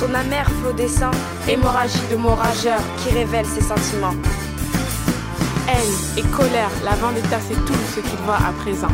Son 0.00 0.12
amer 0.14 0.50
flot 0.60 0.72
des 0.72 0.88
sang, 0.88 1.10
Hémorragie 1.48 2.00
de 2.10 2.16
mots 2.16 2.34
rageurs. 2.34 2.80
qui 2.98 3.14
révèle 3.14 3.46
ses 3.46 3.60
sentiments. 3.60 4.14
Haine 5.68 5.94
et 6.16 6.22
colère, 6.36 6.70
la 6.84 6.96
vendetta 6.96 7.36
c'est 7.46 7.64
tout 7.64 7.78
ce 7.94 8.00
qu'il 8.00 8.18
voit 8.24 8.36
à 8.36 8.52
présent. 8.62 8.88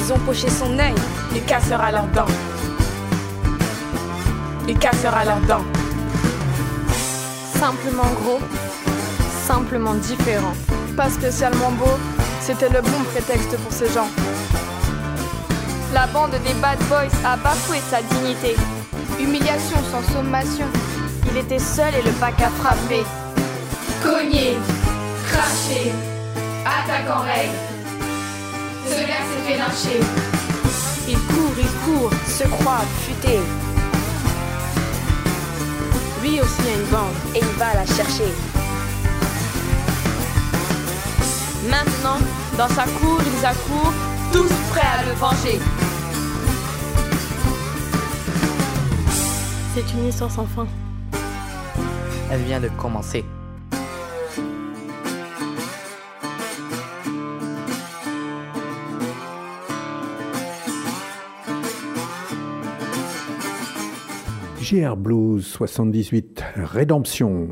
Ils 0.00 0.12
ont 0.12 0.18
poché 0.20 0.48
son 0.48 0.78
œil, 0.78 0.94
Il 1.34 1.44
cassera 1.44 1.90
leurs 1.90 2.06
dents. 2.08 2.32
Il 4.68 4.78
cassera 4.78 5.24
leurs 5.24 5.40
dents. 5.40 5.64
Simplement 7.58 8.08
gros, 8.22 8.38
simplement 9.46 9.94
différent. 9.94 10.54
Pas 10.96 11.10
spécialement 11.10 11.72
beau, 11.72 11.98
c'était 12.40 12.68
le 12.68 12.80
bon 12.80 13.02
prétexte 13.12 13.56
pour 13.58 13.72
ces 13.72 13.92
gens. 13.92 14.08
La 15.92 16.06
bande 16.06 16.36
des 16.44 16.54
bad 16.54 16.78
boys 16.88 17.10
a 17.24 17.36
bafoué 17.36 17.78
sa 17.90 18.00
dignité. 18.02 18.54
Humiliation 19.18 19.78
sans 19.90 20.12
sommation, 20.12 20.66
il 21.30 21.38
était 21.38 21.58
seul 21.58 21.92
et 21.94 22.02
le 22.02 22.12
pack 22.20 22.40
a 22.40 22.50
frappé. 22.50 23.02
Cogné, 24.02 24.56
craché, 25.26 25.92
attaque 26.64 27.10
en 27.10 27.22
règle. 27.22 27.77
Ce 28.90 29.00
gars 29.00 29.24
s'est 29.28 29.42
fait 29.46 29.58
lyncher. 29.58 30.00
Il 31.08 31.18
court, 31.18 31.54
il 31.58 31.70
court. 31.84 32.10
se 32.26 32.44
croit 32.44 32.84
futé 33.02 33.38
Lui 36.22 36.40
aussi 36.40 36.62
a 36.68 36.74
une 36.80 36.86
bande. 36.86 37.14
et 37.34 37.38
il 37.40 37.58
va 37.58 37.74
la 37.74 37.86
chercher. 37.86 38.32
Maintenant, 41.68 42.18
dans 42.56 42.68
sa 42.68 42.84
cour, 42.84 43.20
ils 43.20 43.46
accourent, 43.46 43.92
tous 44.32 44.52
prêts 44.70 44.80
à 44.80 45.04
le 45.04 45.12
venger. 45.12 45.60
C'est 49.74 49.92
une 49.94 50.08
histoire 50.08 50.30
sans 50.30 50.46
fin. 50.46 50.66
Elle 52.30 52.42
vient 52.42 52.60
de 52.60 52.68
commencer. 52.68 53.24
JR 64.68 64.96
Blues 64.96 65.46
78, 65.46 66.44
Rédemption. 66.56 67.48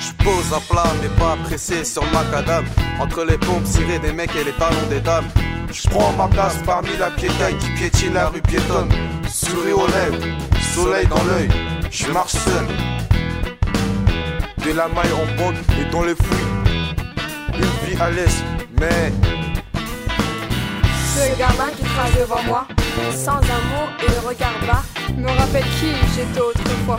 Je 0.00 0.24
pose 0.24 0.52
un 0.52 0.60
plat, 0.68 0.90
mais 1.00 1.08
pas 1.10 1.36
pressé 1.44 1.84
sur 1.84 2.02
le 2.02 2.10
macadam. 2.10 2.64
Entre 2.98 3.22
les 3.22 3.38
pompes 3.38 3.64
cirées 3.64 4.00
des 4.00 4.12
mecs 4.12 4.34
et 4.34 4.42
les 4.42 4.50
talons 4.50 4.88
des 4.90 4.98
dames. 4.98 5.28
Je 5.70 5.88
prends 5.88 6.12
ma 6.14 6.26
place 6.26 6.58
parmi 6.66 6.88
la 6.98 7.12
piétaille 7.12 7.56
qui 7.58 7.70
piétine 7.70 8.14
la 8.14 8.30
rue 8.30 8.42
piétonne. 8.42 8.88
Souris 9.28 9.72
aux 9.72 9.86
lèvres, 9.86 10.26
soleil 10.74 11.06
dans 11.06 11.22
l'œil, 11.22 11.50
je 11.88 12.10
marche 12.10 12.32
seul. 12.32 12.66
De 14.66 14.76
la 14.76 14.88
maille 14.88 15.12
en 15.12 15.36
bande 15.40 15.54
et 15.80 15.88
dans 15.92 16.02
les 16.02 16.16
fruits. 16.16 16.46
Une 17.54 17.88
vie 17.88 18.02
à 18.02 18.10
l'aise, 18.10 18.42
mais 18.80 19.12
Ce 21.14 21.38
gamin 21.38 21.70
qui 21.76 21.84
trace 21.84 22.18
devant 22.18 22.42
moi, 22.48 22.66
sans 23.14 23.36
un 23.36 23.62
mot 23.70 23.86
et 24.02 24.10
le 24.10 24.28
regard 24.28 24.58
bas, 24.66 24.82
me 25.16 25.28
rappelle 25.28 25.64
qui 25.80 25.90
j'étais 26.14 26.40
autrefois. 26.40 26.98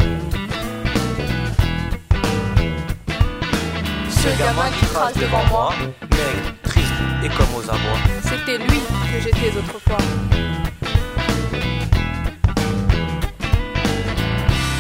Ce 4.10 4.28
gamin 4.38 4.70
qui 4.80 4.86
trace 4.88 5.14
devant 5.16 5.46
moi, 5.50 5.74
Maigre, 6.12 6.54
triste 6.64 6.94
et 7.24 7.30
comme 7.30 7.56
aux 7.58 7.64
abois. 7.64 8.00
c'était 8.24 8.58
lui 8.58 8.80
que 9.14 9.22
j'étais 9.24 9.58
autrefois. 9.58 9.98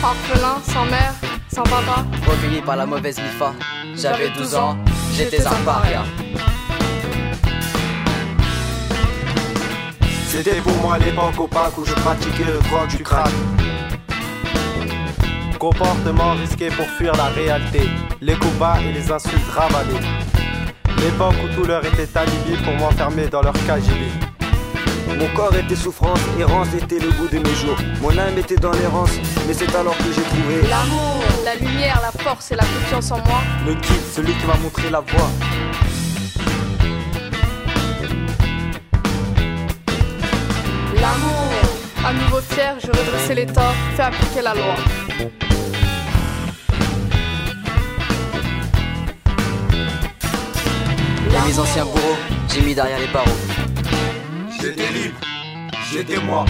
Orphelin, 0.03 0.57
sans 0.63 0.85
mère, 0.85 1.13
Sans 1.53 1.63
papa, 1.63 2.05
Recueilli 2.27 2.61
par 2.61 2.75
la 2.77 2.85
mauvaise 2.85 3.19
Mifa. 3.19 3.53
J'avais 3.95 4.29
12 4.29 4.55
ans, 4.55 4.77
j'étais 5.13 5.45
un 5.45 5.55
paria. 5.65 6.03
C'était 10.31 10.61
pour 10.61 10.75
moi 10.77 10.99
l'époque 10.99 11.39
opaque 11.39 11.75
où 11.79 11.83
je 11.83 11.93
pratiquais 11.95 12.43
le 12.43 12.59
drogue 12.69 12.87
du 12.95 13.03
crack. 13.03 13.31
Comportement 15.57 16.33
risqué 16.33 16.67
pour 16.69 16.85
fuir 16.85 17.13
la 17.15 17.25
réalité, 17.29 17.81
les 18.21 18.35
coups 18.35 18.53
bas 18.59 18.77
et 18.79 18.93
les 18.93 19.11
insultes 19.11 19.49
ravalées. 19.51 20.05
L'époque 20.99 21.33
où 21.43 21.55
tout 21.55 21.67
leur 21.67 21.83
était 21.83 22.07
alibi 22.15 22.55
pour 22.63 22.75
m'enfermer 22.75 23.27
dans 23.27 23.41
leur 23.41 23.53
KGB. 23.53 24.05
Mon 25.17 25.27
corps 25.33 25.55
était 25.55 25.75
souffrance, 25.75 26.19
errance 26.39 26.73
était 26.75 26.99
le 26.99 27.09
goût 27.09 27.27
de 27.27 27.39
mes 27.39 27.55
jours. 27.55 27.77
Mon 27.99 28.15
âme 28.15 28.37
était 28.37 28.55
dans 28.55 28.71
l'errance, 28.71 29.11
mais 29.47 29.53
c'est 29.55 29.73
alors 29.75 29.97
que 29.97 30.13
j'ai 30.15 30.21
trouvé 30.21 30.61
l'amour, 30.69 31.23
la 31.43 31.55
lumière, 31.55 31.99
la 32.03 32.11
force 32.11 32.51
et 32.51 32.55
la 32.55 32.63
confiance 32.63 33.11
en 33.11 33.17
moi. 33.17 33.41
Le 33.65 33.73
guide, 33.73 34.05
celui 34.13 34.33
qui 34.35 34.45
m'a 34.45 34.57
montré 34.57 34.91
la 34.91 34.99
voie. 34.99 35.29
L'amour. 41.01 41.49
À 42.05 42.13
nouveau 42.13 42.41
fier, 42.41 42.75
je 42.81 42.87
redressais 42.87 43.35
les 43.35 43.45
torts, 43.45 43.73
fais 43.95 44.03
appliquer 44.03 44.41
la 44.41 44.53
loi. 44.53 44.75
Et 51.27 51.47
mes 51.47 51.59
anciens 51.59 51.85
bourreaux, 51.85 52.17
j'ai 52.47 52.61
mis 52.61 52.73
derrière 52.75 52.99
les 52.99 53.07
barreaux. 53.07 53.29
J'étais 54.61 54.91
libre, 54.91 55.19
j'étais 55.91 56.19
moi. 56.21 56.45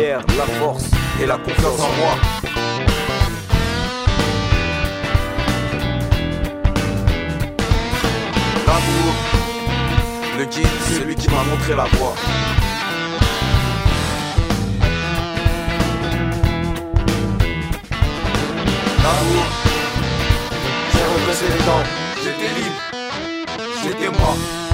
La 0.00 0.46
force 0.60 0.84
et 1.20 1.26
la 1.26 1.36
confiance 1.38 1.80
en 1.80 1.92
moi. 1.98 2.14
L'amour, 8.66 9.14
le 10.38 10.44
guide, 10.44 10.66
celui 10.88 11.14
qui 11.16 11.28
m'a 11.28 11.42
montré 11.42 11.74
la 11.74 11.84
voie. 11.96 12.14
L'amour, 19.02 19.46
j'ai 20.92 21.04
redressé 21.20 21.44
les 21.46 21.64
dents, 21.64 21.84
j'étais 22.22 22.54
libre, 22.54 22.80
j'étais 23.82 24.18
moi. 24.18 24.67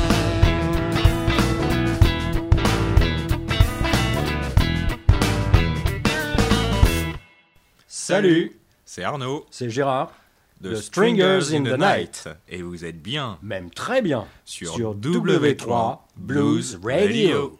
Salut, 8.07 8.53
c'est 8.85 9.03
Arnaud. 9.03 9.47
C'est 9.51 9.71
Gérard. 9.71 10.13
De 10.61 10.75
The 10.75 10.77
Stringers 10.77 11.55
in 11.55 11.63
the 11.63 11.79
Night. 11.79 12.29
Et 12.51 12.61
vous 12.61 12.85
êtes 12.85 13.01
bien. 13.01 13.39
Même 13.43 13.71
très 13.71 14.03
bien. 14.03 14.27
Sur, 14.45 14.75
Sur 14.75 14.95
W3 14.95 16.01
Blues 16.15 16.79
Radio. 16.85 17.59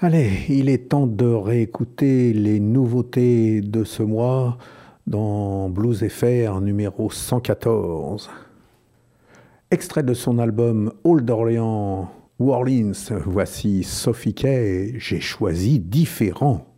Allez, 0.00 0.46
il 0.48 0.70
est 0.70 0.88
temps 0.88 1.06
de 1.06 1.26
réécouter 1.26 2.32
les 2.32 2.60
nouveautés 2.60 3.60
de 3.60 3.84
ce 3.84 4.02
mois 4.02 4.56
dans 5.06 5.68
Blues 5.68 6.02
FR 6.08 6.62
numéro 6.62 7.10
114. 7.10 8.30
Extrait 9.70 10.02
de 10.02 10.14
son 10.14 10.38
album 10.38 10.94
Old 11.04 11.28
Orleans, 11.28 12.10
Orleans, 12.40 13.20
voici 13.26 13.82
Sophie 13.82 14.32
Kay, 14.32 14.94
j'ai 14.96 15.20
choisi 15.20 15.78
différent. 15.78 16.71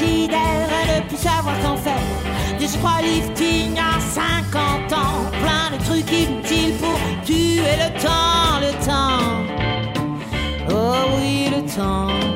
À 0.00 1.00
ne 1.00 1.06
plus 1.06 1.18
savoir 1.18 1.54
qu'en 1.60 1.76
faire, 1.76 2.00
des 2.58 2.66
crois 2.78 3.02
lifting 3.02 3.76
à 3.78 4.00
50 4.00 4.92
ans, 4.92 5.30
plein 5.42 5.76
de 5.76 5.84
trucs 5.84 6.10
inutiles 6.10 6.74
pour 6.76 6.98
tuer 7.24 7.76
le 7.76 8.00
temps, 8.00 8.60
le 8.60 8.72
temps. 8.86 9.22
Oh 10.70 11.18
oui, 11.18 11.50
le 11.54 11.62
temps. 11.74 12.31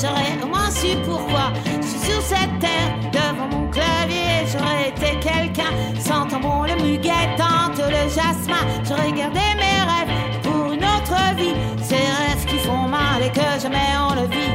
J'aurais 0.00 0.42
au 0.42 0.46
moins 0.46 0.70
su 0.70 0.96
pourquoi 1.04 1.52
je 1.80 1.86
suis 1.86 2.10
sur 2.10 2.20
cette 2.22 2.58
terre. 2.60 2.90
Devant 3.12 3.48
mon 3.48 3.68
clavier, 3.70 4.46
j'aurais 4.50 4.88
été 4.88 5.18
quelqu'un, 5.20 5.72
sentant 5.98 6.40
bon 6.40 6.62
le 6.64 6.74
muguet, 6.82 7.28
tente 7.36 7.78
le 7.78 8.08
jasmin. 8.08 8.64
J'aurais 8.86 9.12
gardé 9.12 9.40
mes 9.56 9.80
rêves 9.90 10.40
pour 10.42 10.72
une 10.72 10.84
autre 10.84 11.36
vie, 11.36 11.54
ces 11.82 11.94
rêves 11.96 12.44
qui 12.46 12.58
font 12.58 12.88
mal 12.88 13.22
et 13.22 13.30
que 13.30 13.60
jamais 13.62 13.90
on 14.08 14.14
le 14.14 14.26
vit. 14.28 14.54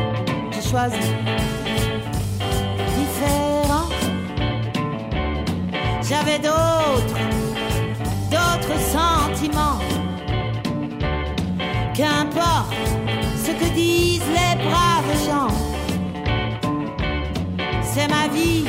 J'ai 0.52 0.70
choisi 0.70 0.98
différent. 2.98 3.88
J'avais 6.02 6.40
d'autres, 6.40 7.06
d'autres 7.07 7.09
vie 18.34 18.69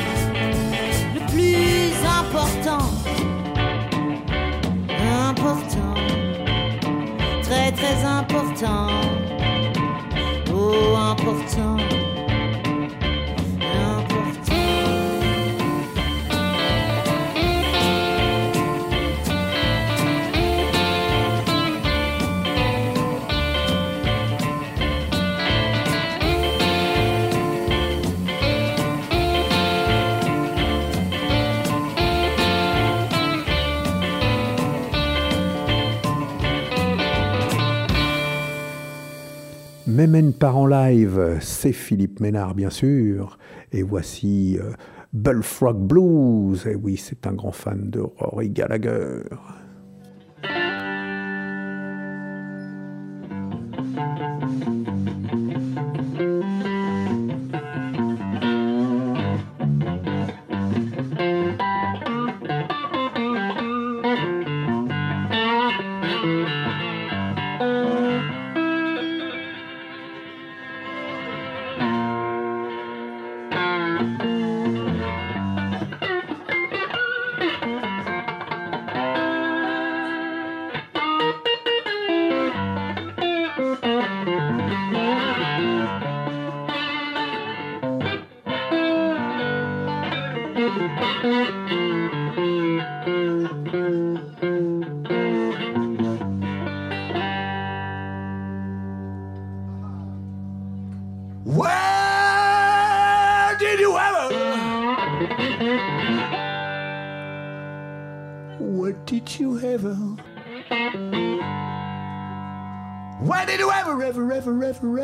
m'amène 40.07 40.33
par 40.33 40.57
en 40.57 40.65
live, 40.65 41.37
c'est 41.41 41.73
Philippe 41.73 42.21
Ménard, 42.21 42.55
bien 42.55 42.71
sûr. 42.71 43.37
Et 43.71 43.83
voici 43.83 44.57
euh, 44.59 44.71
Bullfrog 45.13 45.77
Blues. 45.77 46.65
Et 46.65 46.73
oui, 46.73 46.97
c'est 46.97 47.27
un 47.27 47.33
grand 47.33 47.51
fan 47.51 47.91
de 47.91 47.99
Rory 47.99 48.49
Gallagher. 48.49 49.21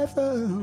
forever. 0.07 0.56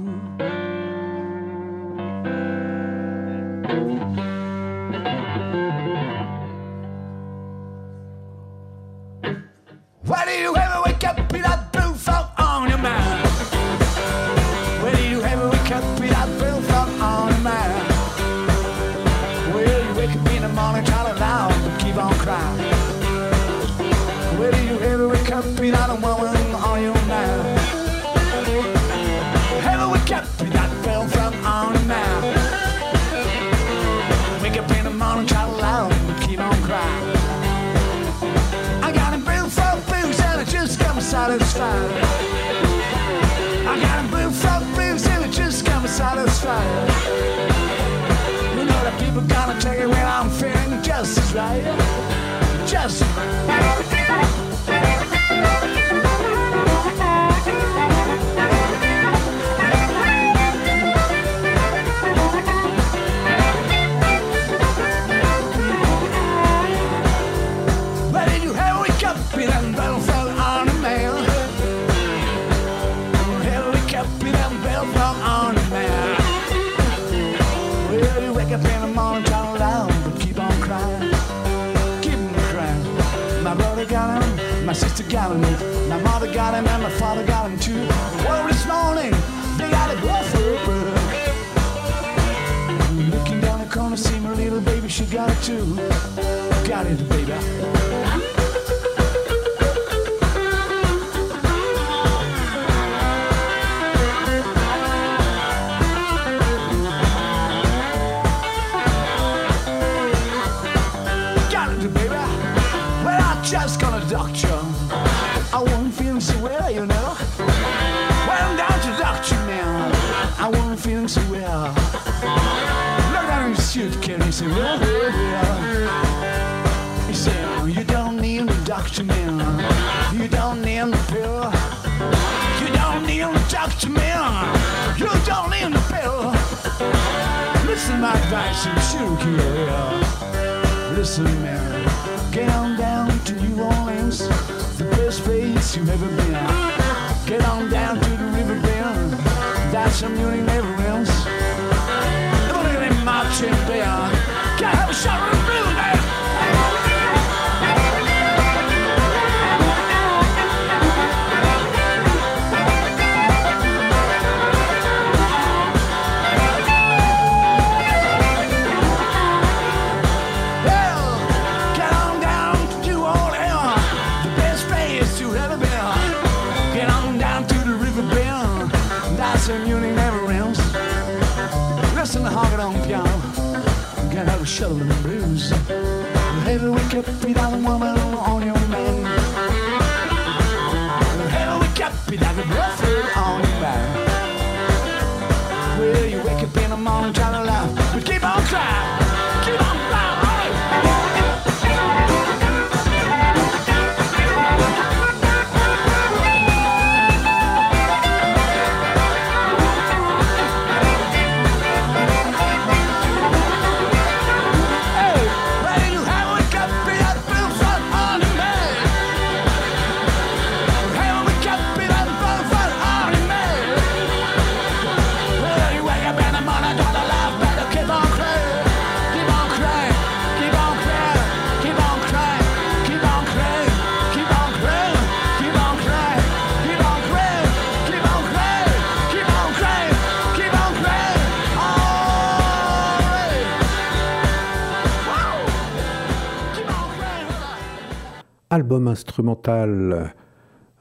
Instrumental 248.82 250.12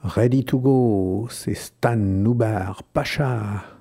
Ready 0.03 0.43
to 0.43 0.59
Go, 0.59 1.27
c'est 1.29 1.53
Stan 1.53 1.95
Nubar 1.95 2.83
Pacha. 2.83 3.72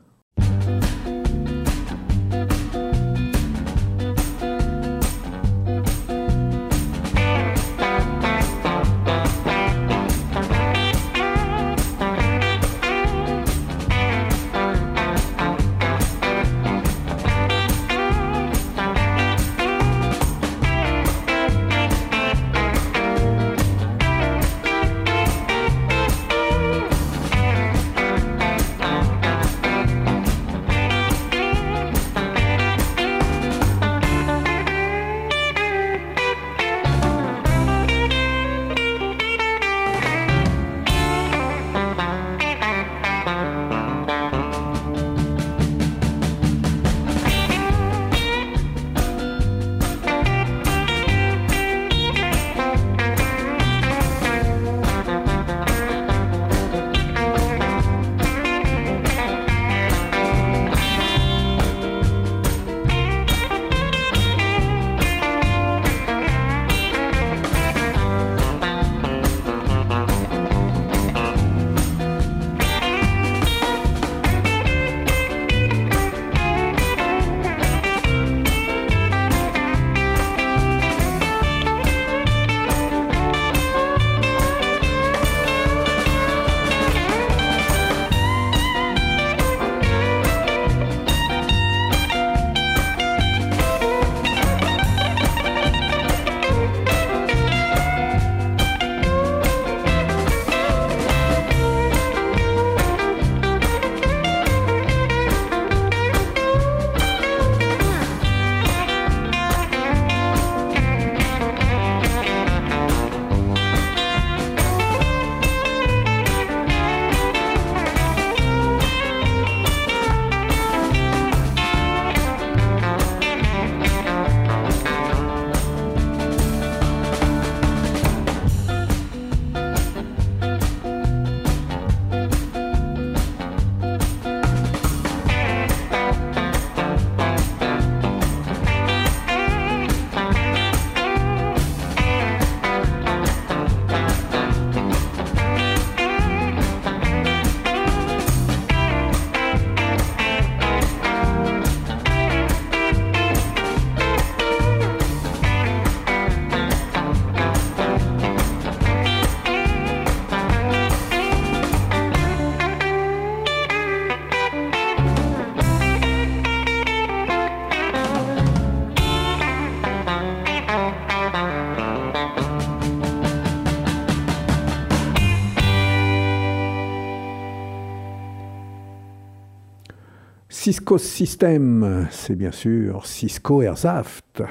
Cisco 180.93 180.99
System, 180.99 182.09
c'est 182.11 182.35
bien 182.35 182.53
sûr 182.53 183.07
Cisco 183.07 183.63
Airsaft. 183.63 184.43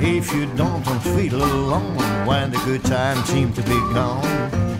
If 0.00 0.34
you 0.34 0.46
don't 0.56 0.84
feel 1.00 1.36
alone 1.36 1.96
when 2.26 2.50
the 2.50 2.58
good 2.66 2.82
times 2.84 3.24
seem 3.24 3.50
to 3.54 3.62
be 3.62 3.78
gone, 3.94 4.73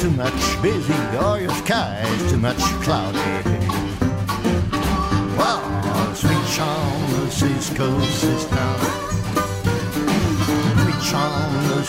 too 0.00 0.10
much 0.10 0.62
busy 0.62 0.94
or 1.16 1.40
your 1.40 1.50
sky 1.50 2.00
is 2.06 2.30
too 2.30 2.38
much 2.38 2.58
cloudy, 2.84 3.18
well, 5.36 6.14
switch 6.14 6.60
on 6.60 7.10
the 7.10 7.30
Cisco 7.30 8.00
system. 8.02 8.58
Switch 10.84 11.14
on 11.14 11.68
the 11.68 11.82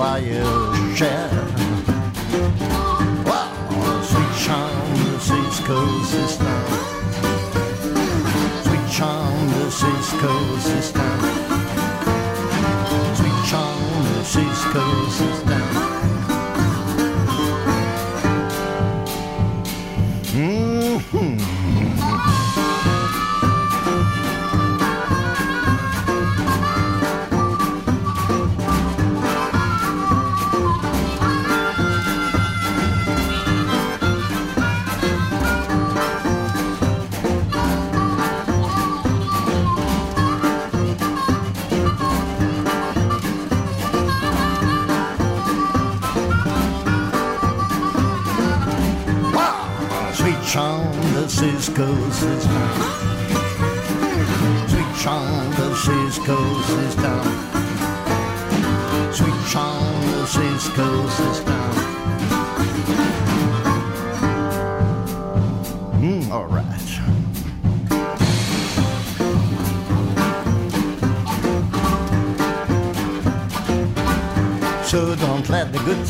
joyeux, 0.00 0.96
cher. 0.96 1.49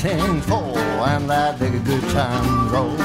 Let 0.03 0.17
the 0.17 0.19
good 0.19 0.33
thing 0.33 0.41
fall 0.43 0.79
and 0.79 1.27
let 1.27 1.59
the 1.59 1.69
good 1.85 2.03
time 2.11 2.69
roll. 2.71 2.97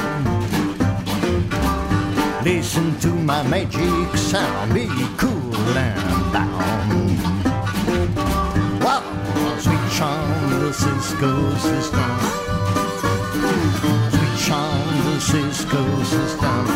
Listen 2.42 2.98
to 3.00 3.08
my 3.08 3.42
magic 3.48 4.16
sound, 4.16 4.74
be 4.74 4.86
cool 5.18 5.54
and 5.76 6.32
down. 6.32 7.18
Wow, 8.80 9.02
sweet 9.58 9.92
charm, 9.92 10.50
the 10.50 10.72
Cisco 10.72 11.54
system. 11.56 12.18
Sweet 14.10 14.38
charm, 14.46 15.04
the 15.04 15.20
Cisco 15.20 16.02
system. 16.04 16.66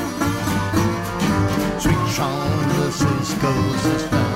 Sweet 1.81 2.15
charm, 2.15 2.69
the 2.69 2.91
Cisco 2.91 4.30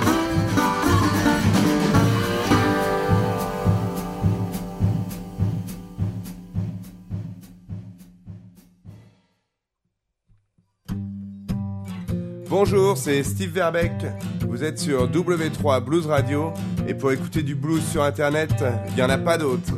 Bonjour, 12.66 12.96
c'est 12.96 13.22
Steve 13.22 13.50
Verbeck. 13.50 13.92
Vous 14.48 14.64
êtes 14.64 14.78
sur 14.78 15.06
W3 15.06 15.84
Blues 15.84 16.06
Radio 16.06 16.50
et 16.88 16.94
pour 16.94 17.12
écouter 17.12 17.42
du 17.42 17.54
blues 17.54 17.84
sur 17.84 18.02
internet, 18.02 18.54
il 18.88 18.94
n'y 18.94 19.02
en 19.02 19.10
a 19.10 19.18
pas 19.18 19.36
d'autre. 19.36 19.74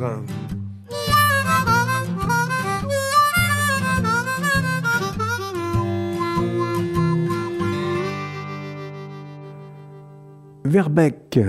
Verbeck, 10.63 11.41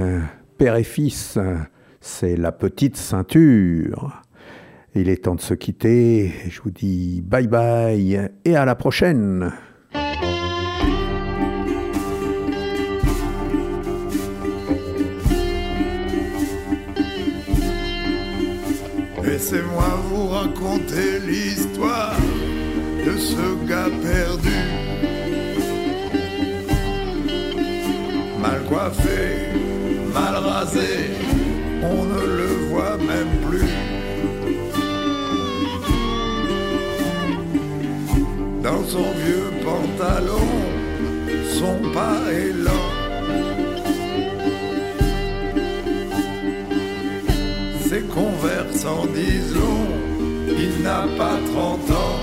père 0.59 0.75
et 0.75 0.83
fils, 0.83 1.39
c'est 2.01 2.35
la 2.35 2.51
petite 2.51 2.97
ceinture. 2.97 4.25
Il 4.97 5.09
est 5.09 5.23
temps 5.23 5.37
de 5.37 5.41
se 5.41 5.55
quitter. 5.55 6.33
Je 6.49 6.61
vous 6.63 6.73
dis 6.73 7.23
bye 7.25 7.47
bye 7.47 8.29
et 8.45 8.57
à 8.57 8.65
la 8.65 8.75
prochaine. 8.75 9.53
Laissez-moi 19.39 19.91
vous 20.11 20.27
raconter 20.27 21.21
l'histoire 21.21 22.17
de 23.07 23.17
ce 23.17 23.69
gars 23.69 23.89
perdu. 24.03 24.59
Mal 28.43 28.65
coiffé, 28.69 29.53
mal 30.13 30.35
rasé, 30.43 31.13
on 31.85 32.05
ne 32.05 32.27
le 32.39 32.49
voit 32.69 32.97
même 32.97 33.35
plus. 33.49 33.75
Dans 38.61 38.85
son 38.89 39.13
vieux 39.23 39.53
pantalon, 39.65 40.49
son 41.61 41.93
pas 41.93 42.33
est 42.33 42.53
lent. 42.55 42.98
Ses 48.09 48.15
converses 48.15 48.85
en 48.85 49.07
disent 49.07 49.55
long, 49.55 49.87
il 50.49 50.83
n'a 50.83 51.07
pas 51.17 51.39
30 51.53 51.91
ans. 51.91 52.21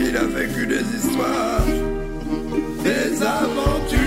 Il 0.00 0.16
a 0.16 0.24
vécu 0.24 0.66
des 0.66 0.82
histoires, 0.96 1.66
des 2.84 3.22
aventures. 3.22 3.98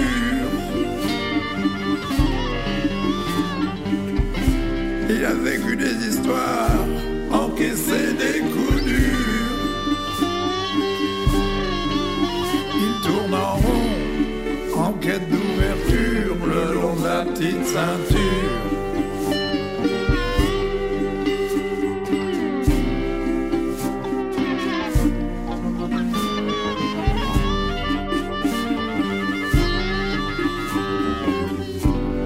Il 5.10 5.26
a 5.26 5.34
vécu 5.34 5.76
des 5.76 6.08
histoires, 6.08 6.86
encaissé 7.32 8.14
des 8.14 8.40
coups 8.52 8.84
durs. 8.84 9.52
Il 12.76 13.08
tourne 13.08 13.34
en 13.34 13.56
rond, 13.56 14.84
en 14.86 14.94
quête 14.94 15.30
d'ouverture, 15.30 15.41
ceinture. 17.42 18.72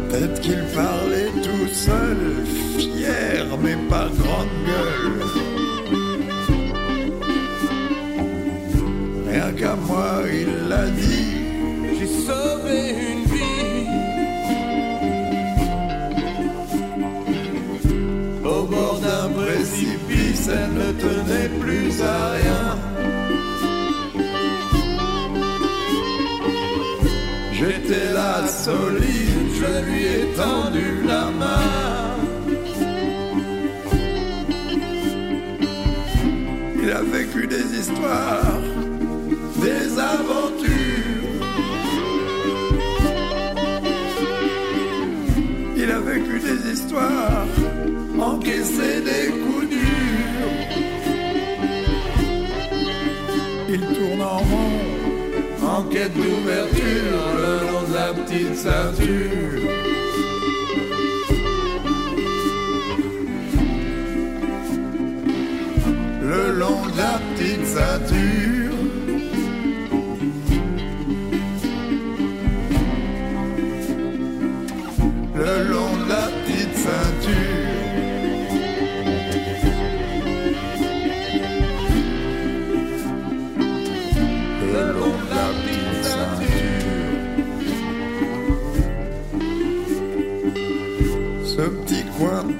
Peut-être 0.09 0.41
qu'il 0.41 0.63
parlait 0.73 1.31
tout 1.43 1.67
seul, 1.73 2.17
fier 2.77 3.45
mais 3.63 3.77
pas 3.89 4.09
grande 4.19 4.55
gueule. 4.67 5.21
Rien 9.29 9.51
qu'à 9.53 9.75
moi, 9.75 10.23
il 10.41 10.69
l'a 10.69 10.87
dit, 10.89 11.14
rien. 22.01 22.65
J'étais 27.53 28.13
là 28.13 28.45
solide, 28.47 29.49
je 29.59 29.85
lui 29.85 30.03
ai 30.03 30.25
tendu 30.35 31.03
la 31.07 31.25
main. 31.41 32.05
Il 36.81 36.91
a 36.91 37.01
vécu 37.01 37.47
des 37.47 37.79
histoires, 37.79 38.61
des 39.65 39.99
aventures. 39.99 41.05
Il 45.77 45.91
a 45.91 45.99
vécu 45.99 46.39
des 46.39 46.71
histoires, 46.73 47.47
encaissé 48.19 49.01
des 49.01 49.31
coups 49.41 49.64
en 55.75 55.83
quête 55.83 56.13
d'ouverture 56.13 57.19
le 57.37 57.67
long 57.67 57.83
de 57.89 57.93
la 57.93 58.13
petite 58.13 58.55
ceinture. 58.55 59.61
Le 66.21 66.51
long 66.59 66.85
de 66.85 66.97
la 66.97 67.19
petite 67.35 67.65
ceinture. 67.65 68.54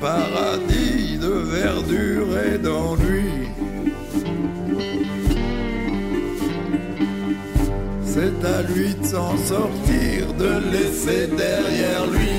Paradis, 0.06 1.18
de 1.18 1.36
verdure 1.60 2.32
et 2.48 2.57
d'ennui. 2.60 3.32
C'est 8.14 8.40
à 8.56 8.61
lui 8.72 8.94
de 8.94 9.06
s'en 9.14 9.36
sortir, 9.53 10.19
de 10.44 10.52
laisser 10.73 11.23
derrière 11.44 12.06
lui. 12.15 12.38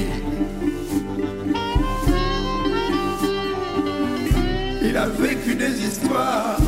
Il 4.88 4.96
a 4.96 5.08
vécu 5.08 5.56
des 5.56 5.76
histoires, 5.88 6.60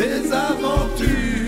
des 0.00 0.20
aventures. 0.50 1.46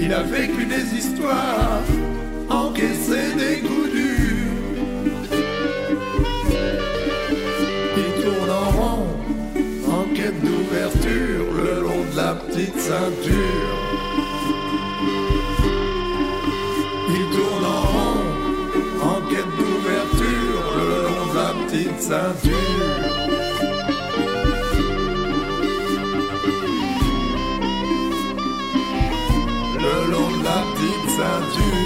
Il 0.00 0.12
a 0.12 0.22
vécu 0.22 0.66
des 0.66 0.86
histoires, 1.00 1.82
encaissé 2.82 3.34
des 3.36 3.60
coups 3.60 3.90
durs. 3.90 4.52
Il 7.96 8.22
tourne 8.22 8.50
en 8.50 8.70
rond, 8.70 9.06
en 9.88 10.14
quête 10.14 10.40
d'ouverture, 10.40 11.46
le 11.54 11.82
long 11.82 12.04
de 12.10 12.16
la 12.16 12.34
petite 12.34 12.78
ceinture. 12.78 13.78
Il 17.08 17.36
tourne 17.36 17.64
en 17.64 17.82
rond, 17.94 18.22
en 19.02 19.20
quête 19.28 19.52
d'ouverture, 19.58 20.64
le 20.76 20.88
long 21.06 21.24
de 21.32 21.36
la 21.38 21.50
petite 21.66 22.00
ceinture. 22.00 23.12
le 29.82 30.12
long 30.12 30.30
de 30.38 30.44
la 30.44 30.60
petite 30.74 31.10
ceinture. 31.10 31.81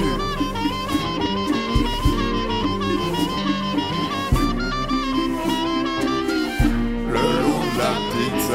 Le 8.48 8.55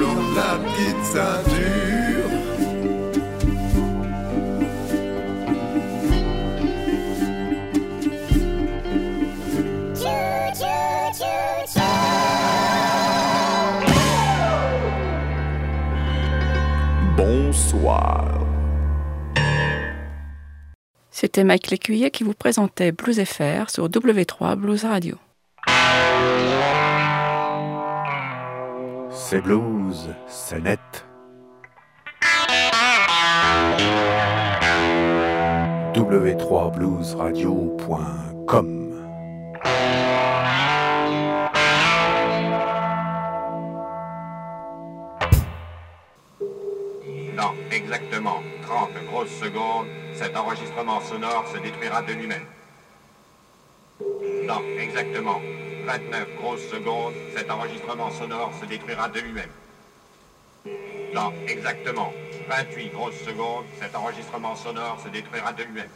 long 0.00 0.14
de 0.14 0.34
la 0.34 0.58
petite 0.64 1.04
ceinture. 1.04 1.95
C'était 21.18 21.44
Mike 21.44 21.70
Lécuyer 21.70 22.10
qui 22.10 22.24
vous 22.24 22.34
présentait 22.34 22.92
Blues 22.92 23.24
FR 23.24 23.70
sur 23.70 23.88
W3 23.88 24.54
Blues 24.54 24.84
Radio. 24.84 25.16
C'est 29.10 29.40
blues, 29.40 30.10
c'est 30.28 30.60
net. 30.60 30.78
w3bluesradio.com 35.94 38.82
Dans 47.38 47.54
exactement 47.72 48.42
30 48.76 48.90
grosses 49.06 49.30
secondes, 49.40 49.86
cet 50.12 50.36
enregistrement 50.36 51.00
sonore 51.00 51.46
se 51.50 51.56
détruira 51.56 52.02
de 52.02 52.12
lui-même. 52.12 52.44
Dans 54.46 54.60
exactement 54.78 55.40
29 55.86 56.36
grosses 56.36 56.68
secondes, 56.70 57.14
cet 57.34 57.50
enregistrement 57.50 58.10
sonore 58.10 58.52
se 58.60 58.66
détruira 58.66 59.08
de 59.08 59.20
lui-même. 59.20 59.48
Dans 61.14 61.32
exactement 61.48 62.12
28 62.50 62.90
grosses 62.90 63.18
secondes, 63.24 63.64
cet 63.80 63.96
enregistrement 63.96 64.54
sonore 64.54 65.00
se 65.02 65.08
détruira 65.08 65.54
de 65.54 65.62
lui-même. 65.62 65.88